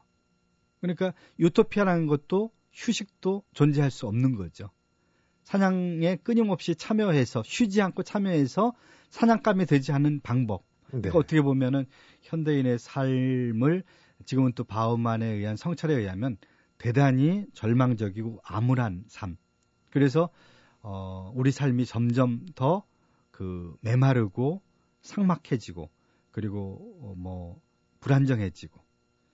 그러니까 0.81 1.13
유토피아라는 1.39 2.07
것도 2.07 2.51
휴식도 2.71 3.43
존재할 3.53 3.91
수 3.91 4.07
없는 4.07 4.35
거죠. 4.35 4.69
사냥에 5.43 6.17
끊임없이 6.23 6.75
참여해서 6.75 7.43
쉬지 7.45 7.81
않고 7.81 8.03
참여해서 8.03 8.73
사냥감이 9.09 9.65
되지 9.65 9.91
않는 9.91 10.21
방법. 10.21 10.63
네. 10.85 11.01
그러니까 11.01 11.19
어떻게 11.19 11.41
보면은 11.41 11.85
현대인의 12.21 12.79
삶을 12.79 13.83
지금은 14.25 14.53
또 14.53 14.63
바우만에 14.63 15.25
의한 15.25 15.57
성찰에 15.57 15.95
의하면 15.95 16.37
대단히 16.77 17.45
절망적이고 17.53 18.41
암울한 18.43 19.05
삶. 19.07 19.37
그래서 19.89 20.29
어 20.83 21.31
우리 21.35 21.51
삶이 21.51 21.85
점점 21.85 22.45
더 22.55 22.83
그 23.33 23.75
메마르고 23.81 24.61
삭막해지고 25.01 25.89
그리고 26.31 26.97
어, 27.01 27.13
뭐 27.17 27.59
불안정해지고. 27.99 28.79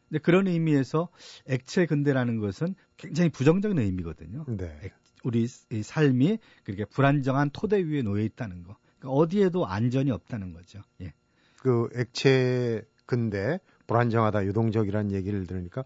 근데 0.07 0.19
그런 0.19 0.47
의미에서 0.47 1.09
액체 1.45 1.85
근대라는 1.85 2.39
것은 2.39 2.73
굉장히 2.97 3.29
부정적인 3.29 3.77
의미거든요. 3.77 4.45
네. 4.47 4.91
우리 5.23 5.43
이 5.43 5.83
삶이 5.83 6.39
그렇게 6.63 6.85
불안정한 6.85 7.51
토대 7.51 7.77
위에 7.83 8.01
놓여 8.01 8.23
있다는 8.23 8.63
거. 8.63 8.77
그러니까 8.97 9.09
어디에도 9.09 9.67
안전이 9.67 10.09
없다는 10.11 10.53
거죠. 10.53 10.81
예. 11.01 11.13
그 11.59 11.89
액체 11.93 12.81
근대 13.05 13.59
불안정하다 13.85 14.45
유동적이라는 14.45 15.11
얘기를 15.11 15.45
들으니까 15.45 15.83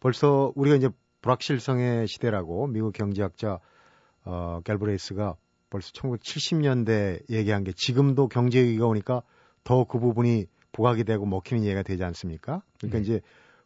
벌써 0.00 0.52
우리가 0.56 0.76
이제 0.76 0.88
불확실성의 1.20 2.08
시대라고 2.08 2.66
미국 2.66 2.92
경제학자 2.94 3.60
어 4.24 4.60
갤브레이스가 4.64 5.36
벌써 5.70 5.90
1970년대 5.92 7.30
얘기한 7.30 7.64
게 7.64 7.72
지금도 7.72 8.28
경제 8.28 8.62
위기가 8.62 8.86
오니까 8.86 9.22
더 9.64 9.84
그 9.84 9.98
부분이 9.98 10.46
부각이 10.72 11.04
되고 11.04 11.26
먹히는 11.26 11.64
얘기가 11.64 11.82
되지 11.82 12.02
않습니까? 12.04 12.62
그러니까 12.78 12.98
네. 12.98 13.02
이제 13.02 13.20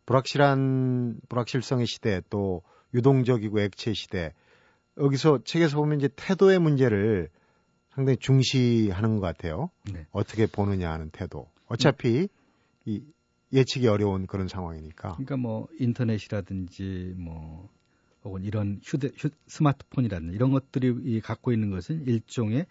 불확실한 0.07 1.21
불확실성의 1.29 1.87
시대 1.87 2.21
또 2.31 2.63
유동적이고 2.95 3.61
액체 3.61 3.93
시대 3.93 4.33
여기서 4.99 5.41
책에서 5.45 5.77
보면 5.77 5.99
이제 5.99 6.09
태도의 6.15 6.59
문제를 6.59 7.29
상당히 7.91 8.17
중시하는 8.19 9.17
것 9.17 9.21
같아요. 9.23 9.71
네. 9.93 10.07
어떻게 10.13 10.47
보느냐 10.47 10.91
하는 10.93 11.11
태도. 11.11 11.49
어차피 11.67 12.29
이 12.85 13.03
예측이 13.53 13.89
어려운 13.89 14.27
그런 14.27 14.49
상황이니까. 14.49 15.13
그러니까 15.13 15.37
뭐 15.37 15.69
인터넷이라든지 15.79 17.15
뭐 17.17 17.69
혹은 18.27 18.43
이런 18.43 18.81
휴대 18.83 19.11
휴, 19.17 19.31
스마트폰이라든지 19.47 20.35
이런 20.35 20.51
것들이 20.51 20.95
이 21.05 21.21
갖고 21.21 21.53
있는 21.53 21.71
것은 21.71 22.07
일종의 22.07 22.67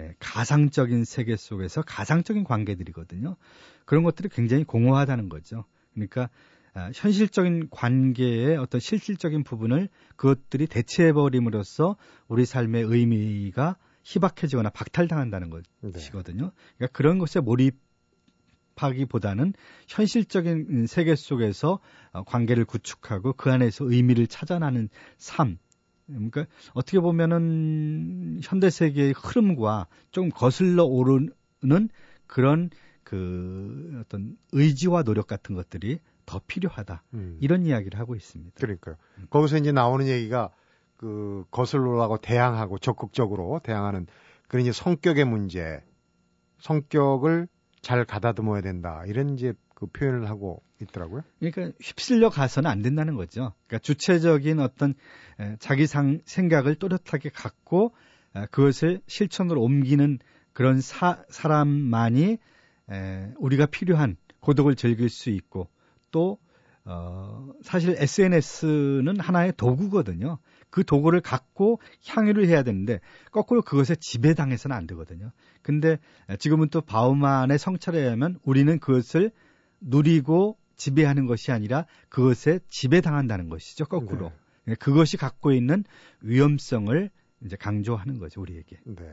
에, 0.00 0.14
가상적인 0.18 1.04
세계 1.04 1.36
속에서 1.36 1.82
가상적인 1.82 2.44
관계들이거든요. 2.44 3.36
그런 3.84 4.02
것들이 4.02 4.28
굉장히 4.28 4.64
공허하다는 4.64 5.28
거죠. 5.28 5.64
그러니까 5.94 6.28
아, 6.74 6.90
현실적인 6.94 7.68
관계의 7.70 8.58
어떤 8.58 8.80
실질적인 8.80 9.44
부분을 9.44 9.88
그것들이 10.16 10.66
대체해 10.66 11.12
버림으로써 11.12 11.96
우리 12.28 12.44
삶의 12.44 12.84
의미가 12.84 13.76
희박해지거나 14.02 14.70
박탈당한다는 14.70 15.50
네. 15.50 15.90
것이거든요. 15.90 16.52
그러니까 16.76 16.96
그런 16.96 17.18
것에 17.18 17.40
몰입 17.40 17.85
하기보다는 18.76 19.54
현실적인 19.88 20.86
세계 20.86 21.16
속에서 21.16 21.80
어, 22.12 22.24
관계를 22.24 22.64
구축하고 22.64 23.32
그 23.34 23.50
안에서 23.50 23.90
의미를 23.90 24.26
찾아나는 24.26 24.88
삶. 25.16 25.58
그러니까 26.06 26.46
어떻게 26.72 27.00
보면은 27.00 28.38
현대 28.42 28.70
세계의 28.70 29.14
흐름과 29.16 29.88
조금 30.12 30.28
거슬러 30.30 30.84
오르는 30.84 31.88
그런 32.26 32.70
그 33.02 34.00
어떤 34.00 34.36
의지와 34.52 35.02
노력 35.02 35.26
같은 35.26 35.54
것들이 35.54 35.98
더 36.26 36.40
필요하다. 36.46 37.02
음, 37.14 37.38
이런 37.40 37.64
이야기를 37.64 37.98
하고 37.98 38.14
있습니다. 38.14 38.52
그러니까요. 38.56 38.96
거기서 39.30 39.58
이제 39.58 39.72
나오는 39.72 40.06
얘기가 40.06 40.50
그 40.96 41.44
거슬러하고 41.50 42.18
대항하고 42.18 42.78
적극적으로 42.78 43.60
대항하는 43.62 44.06
그런 44.48 44.62
이제 44.62 44.72
성격의 44.72 45.24
문제, 45.24 45.82
성격을 46.58 47.48
잘 47.86 48.04
가다듬어야 48.04 48.62
된다. 48.62 49.04
이런 49.06 49.34
이제 49.34 49.54
그 49.76 49.86
표현을 49.86 50.28
하고 50.28 50.60
있더라고요. 50.82 51.22
그러니까 51.38 51.70
휩쓸려 51.80 52.30
가서는 52.30 52.68
안 52.68 52.82
된다는 52.82 53.14
거죠. 53.14 53.52
그러니까 53.68 53.78
주체적인 53.78 54.58
어떤 54.58 54.94
에, 55.38 55.54
자기 55.60 55.86
상, 55.86 56.18
생각을 56.24 56.74
또렷하게 56.74 57.28
갖고 57.28 57.94
에, 58.34 58.46
그것을 58.46 59.02
실천으로 59.06 59.62
옮기는 59.62 60.18
그런 60.52 60.80
사, 60.80 61.22
사람만이 61.28 62.38
에, 62.90 63.32
우리가 63.38 63.66
필요한 63.66 64.16
고독을 64.40 64.74
즐길 64.74 65.08
수 65.08 65.30
있고 65.30 65.68
또 66.10 66.38
어, 66.84 67.52
사실 67.62 67.94
SNS는 67.96 69.20
하나의 69.20 69.52
도구거든요. 69.56 70.38
그 70.70 70.84
도구를 70.84 71.20
갖고 71.20 71.80
향유를 72.06 72.48
해야 72.48 72.62
되는데 72.62 73.00
거꾸로 73.30 73.62
그것에 73.62 73.96
지배당해서는 73.98 74.76
안 74.76 74.86
되거든요. 74.86 75.30
근데 75.62 75.98
지금은 76.38 76.68
또 76.68 76.80
바우만의 76.80 77.58
성찰에 77.58 77.98
의하면 78.00 78.38
우리는 78.44 78.78
그것을 78.78 79.30
누리고 79.80 80.58
지배하는 80.76 81.26
것이 81.26 81.52
아니라 81.52 81.86
그것에 82.08 82.60
지배당한다는 82.68 83.48
것이죠. 83.48 83.86
거꾸로. 83.86 84.32
네. 84.64 84.74
그것이 84.74 85.16
갖고 85.16 85.52
있는 85.52 85.84
위험성을 86.20 87.10
이제 87.44 87.56
강조하는 87.56 88.18
거죠, 88.18 88.40
우리에게. 88.40 88.78
네. 88.84 89.04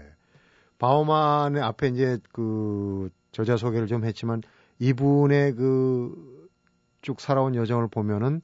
바우만의 0.79 1.61
앞에 1.61 1.89
이제 1.89 2.17
그 2.33 3.09
저자 3.31 3.55
소개를 3.55 3.87
좀 3.87 4.03
했지만 4.03 4.41
이분의 4.79 5.53
그 5.55 6.43
쭉 7.03 7.21
살아온 7.21 7.53
여정을 7.53 7.89
보면은 7.89 8.41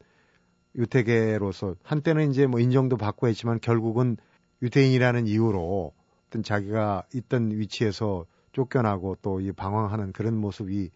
유태계로서 0.80 1.76
한때는 1.84 2.32
이제 2.32 2.48
뭐 2.48 2.60
인정도 2.60 2.98
받고 2.98 3.28
했지만 3.28 3.60
결국은 3.60 4.18
유태인이라는 4.62 5.28
이유로 5.28 5.94
어떤 6.28 6.44
자기가 6.44 7.04
있던 7.14 7.52
위치에서 7.52 8.26
쫓겨나고 8.54 9.18
또 9.22 9.40
이 9.42 9.52
방황하는 9.52 10.12
그런 10.12 10.36
모습이 10.38 10.90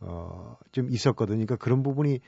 어, 0.00 0.56
좀 0.72 0.90
있었거든요. 0.90 1.36
그러니까 1.38 1.56
그런 1.56 1.82
부분이 1.82 2.20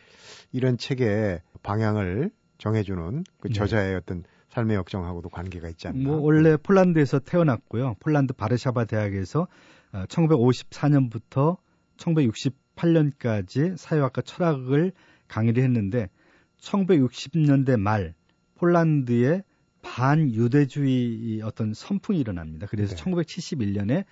이런 0.52 0.78
책의 0.78 1.42
방향을 1.62 2.30
정해주는 2.58 3.24
그 3.40 3.48
네. 3.48 3.54
저자의 3.54 3.94
어떤 3.94 4.24
삶의 4.48 4.76
역정하고도 4.76 5.28
관계가 5.28 5.68
있지 5.68 5.86
않나. 5.88 6.02
뭐 6.02 6.20
원래 6.20 6.56
폴란드에서 6.56 7.20
태어났고요. 7.20 7.94
폴란드 8.00 8.34
바르샤바 8.34 8.86
대학에서 8.86 9.46
1954년부터 9.92 11.58
1968년까지 11.96 13.76
사회학과 13.76 14.22
철학을 14.22 14.92
강의를 15.28 15.62
했는데 15.62 16.08
1960년대 16.60 17.78
말 17.78 18.14
폴란드에 18.56 19.42
반유대주의 19.82 21.40
어떤 21.42 21.72
선풍이 21.72 22.20
일어납니다. 22.20 22.66
그래서 22.66 22.94
네. 22.94 23.02
1971년에 23.02 24.04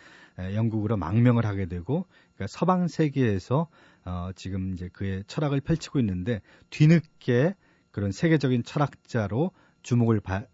영국으로 0.54 0.96
망명을 0.96 1.44
하게 1.44 1.66
되고 1.66 2.06
그러니까 2.34 2.46
서방 2.46 2.88
세계에서 2.88 3.68
어, 4.04 4.30
지금 4.34 4.72
이제 4.72 4.88
그의 4.92 5.24
철학을 5.26 5.60
펼치고 5.60 5.98
있는데 6.00 6.40
뒤늦게 6.70 7.54
그런 7.90 8.12
세계적인 8.12 8.62
철학자로 8.64 9.50
주목을 9.82 10.20
바- 10.20 10.46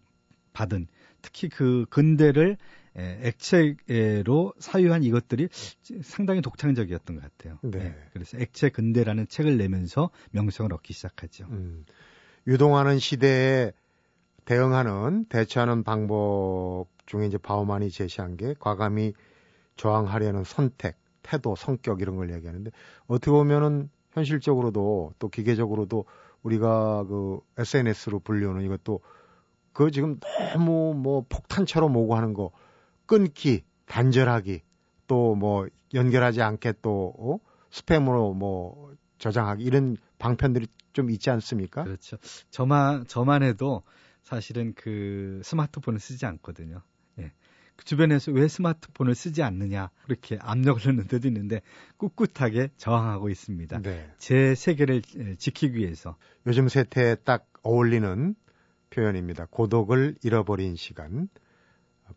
받은 0.53 0.87
특히 1.21 1.47
그 1.49 1.85
근대를 1.89 2.51
에, 2.51 2.57
액체로 2.95 4.53
사유한 4.59 5.03
이것들이 5.03 5.49
상당히 6.01 6.41
독창적이었던 6.41 7.15
것 7.17 7.21
같아요. 7.21 7.59
네. 7.61 7.95
그래서 8.13 8.37
액체 8.37 8.69
근대라는 8.69 9.27
책을 9.27 9.57
내면서 9.57 10.09
명성을 10.31 10.71
얻기 10.71 10.93
시작하죠. 10.93 11.45
음, 11.49 11.85
유동하는 12.47 12.99
시대에 12.99 13.73
대응하는 14.45 15.25
대처하는 15.25 15.83
방법 15.83 16.85
중에 17.05 17.25
이제 17.25 17.37
바우만이 17.37 17.89
제시한 17.89 18.37
게 18.37 18.55
과감히 18.59 19.13
저항하려는 19.75 20.43
선택, 20.43 20.97
태도, 21.21 21.55
성격 21.55 22.01
이런 22.01 22.15
걸 22.15 22.33
얘기하는데 22.33 22.71
어떻게 23.07 23.31
보면은 23.31 23.89
현실적으로도 24.11 25.13
또 25.19 25.29
기계적으로도 25.29 26.05
우리가 26.43 27.05
그 27.05 27.39
SNS로 27.57 28.19
불리우는 28.19 28.61
이것도 28.63 29.01
그 29.73 29.91
지금 29.91 30.19
너무 30.53 30.93
뭐 30.95 31.25
폭탄처럼 31.27 31.95
오고 31.97 32.15
하는 32.15 32.33
거 32.33 32.51
끊기, 33.05 33.63
단절하기, 33.85 34.61
또 35.07 35.35
뭐 35.35 35.67
연결하지 35.93 36.41
않게 36.41 36.73
또 36.81 37.13
어? 37.17 37.37
스팸으로 37.71 38.35
뭐 38.35 38.93
저장하기 39.17 39.63
이런 39.63 39.97
방편들이 40.19 40.67
좀 40.93 41.09
있지 41.09 41.29
않습니까? 41.29 41.83
그렇죠. 41.83 42.17
저만 42.49 43.05
저만 43.07 43.43
해도 43.43 43.83
사실은 44.23 44.73
그 44.75 45.41
스마트폰을 45.43 45.99
쓰지 45.99 46.25
않거든요. 46.25 46.81
예. 47.19 47.31
그 47.75 47.85
주변에서 47.85 48.31
왜 48.31 48.47
스마트폰을 48.47 49.13
쓰지 49.13 49.43
않느냐 49.43 49.89
그렇게 50.05 50.37
압력을 50.41 50.81
넣는 50.83 51.07
데도 51.07 51.27
있는데 51.27 51.61
꿋꿋하게 51.97 52.69
저항하고 52.77 53.29
있습니다. 53.29 53.81
네. 53.81 54.11
제 54.17 54.55
세계를 54.55 55.01
에, 55.17 55.35
지키기 55.35 55.77
위해서. 55.77 56.15
요즘 56.47 56.67
세태에 56.69 57.15
딱 57.15 57.47
어울리는 57.61 58.35
표현입니다. 58.89 59.47
고독을 59.49 60.15
잃어버린 60.23 60.75
시간. 60.75 61.27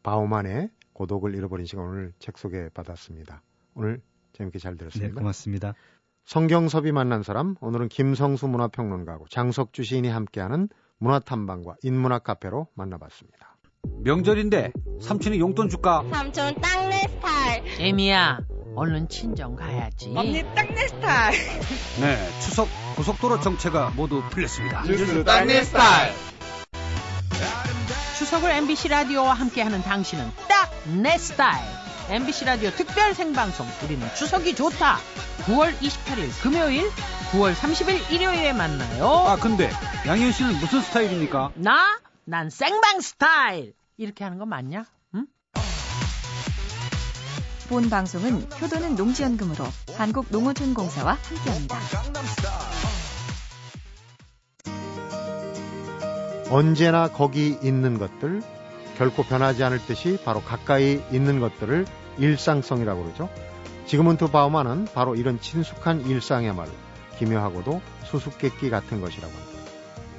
바우만의 0.02 0.70
고독을 0.98 1.36
잃어버린 1.36 1.64
시간 1.64 1.84
오늘 1.84 2.12
책 2.18 2.38
소개 2.38 2.68
받았습니다. 2.74 3.40
오늘 3.74 4.02
재밌게 4.32 4.58
잘 4.58 4.72
네, 4.72 4.78
들었습니다. 4.78 5.14
고맙습니다. 5.14 5.74
성경섭이 6.24 6.90
만난 6.90 7.22
사람 7.22 7.54
오늘은 7.60 7.88
김성수 7.88 8.48
문화평론가하고 8.48 9.28
장석주 9.28 9.84
시인이 9.84 10.08
함께하는 10.08 10.68
문화탐방과 10.98 11.76
인문학 11.84 12.24
카페로 12.24 12.66
만나봤습니다. 12.74 13.56
명절인데 14.02 14.72
삼촌이 15.00 15.38
용돈 15.38 15.68
줄까? 15.68 16.02
삼촌 16.10 16.56
딱내 16.56 17.06
스타일. 17.06 17.76
재미야, 17.76 18.40
얼른 18.74 19.08
친정 19.08 19.54
가야지. 19.54 20.12
언니 20.16 20.42
딱내 20.56 20.88
스타일. 20.88 21.38
네, 22.02 22.40
추석 22.40 22.66
고속도로 22.96 23.40
정체가 23.40 23.90
모두 23.90 24.20
풀렸습니다. 24.30 24.82
딱내 25.24 25.62
스타일. 25.62 26.12
추석을 28.18 28.50
MBC 28.50 28.88
라디오와 28.88 29.32
함께하는 29.34 29.80
당신은 29.82 30.24
딱 30.48 30.57
내 30.88 31.18
스타일. 31.18 31.62
MBC 32.08 32.46
라디오 32.46 32.70
특별 32.70 33.12
생방송 33.14 33.66
우리는 33.84 34.06
추석이 34.14 34.54
좋다. 34.54 34.96
9월 35.44 35.76
28일 35.78 36.42
금요일, 36.42 36.88
9월 37.32 37.54
30일 37.54 38.10
일요일에 38.10 38.54
만나요. 38.54 39.06
아 39.06 39.36
근데 39.36 39.70
양현 40.06 40.32
씨는 40.32 40.58
무슨 40.58 40.80
스타일입니까? 40.80 41.52
나? 41.56 41.98
난 42.24 42.48
생방 42.48 43.00
스타일. 43.02 43.74
이렇게 43.98 44.24
하는 44.24 44.38
거 44.38 44.46
맞냐? 44.46 44.86
응? 45.16 45.26
본 47.68 47.90
방송은 47.90 48.48
효도는 48.60 48.94
농지연금으로 48.96 49.66
한국농어촌공사와 49.96 51.18
함께합니다. 51.22 51.78
언제나 56.50 57.08
거기 57.08 57.58
있는 57.62 57.98
것들, 57.98 58.42
결코 58.98 59.22
변하지 59.22 59.62
않을 59.62 59.78
듯이 59.86 60.18
바로 60.24 60.42
가까이 60.42 61.00
있는 61.12 61.38
것들을 61.38 61.86
일상성이라고 62.18 63.04
그러죠. 63.04 63.28
지금은트 63.86 64.26
바우만은 64.30 64.88
바로 64.92 65.14
이런 65.14 65.40
친숙한 65.40 66.04
일상의말로 66.04 66.72
기묘하고도 67.18 67.80
수수께끼 68.04 68.70
같은 68.70 69.00
것이라고 69.00 69.32
합니다. 69.32 69.58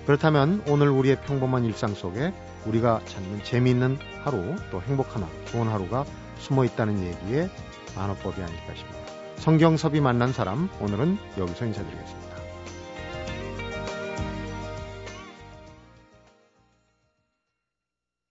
그렇다면 0.06 0.64
오늘 0.68 0.90
우리의 0.90 1.22
평범한 1.22 1.66
일상 1.66 1.94
속에 1.94 2.34
우리가 2.66 3.02
찾는 3.06 3.44
재미있는 3.44 4.00
하루 4.24 4.56
또 4.72 4.82
행복한 4.82 5.24
하루, 5.24 5.32
좋은 5.46 5.68
하루가 5.68 6.06
숨어 6.40 6.66
있다는 6.66 7.04
얘기에 7.04 7.50
만호법이 7.96 8.42
아닐까 8.42 8.74
싶습니다. 8.76 9.12
성경섭이 9.36 10.00
만난 10.02 10.34
사람 10.34 10.70
오늘은 10.80 11.18
여기서 11.38 11.66
인사드리겠습니다. 11.66 12.19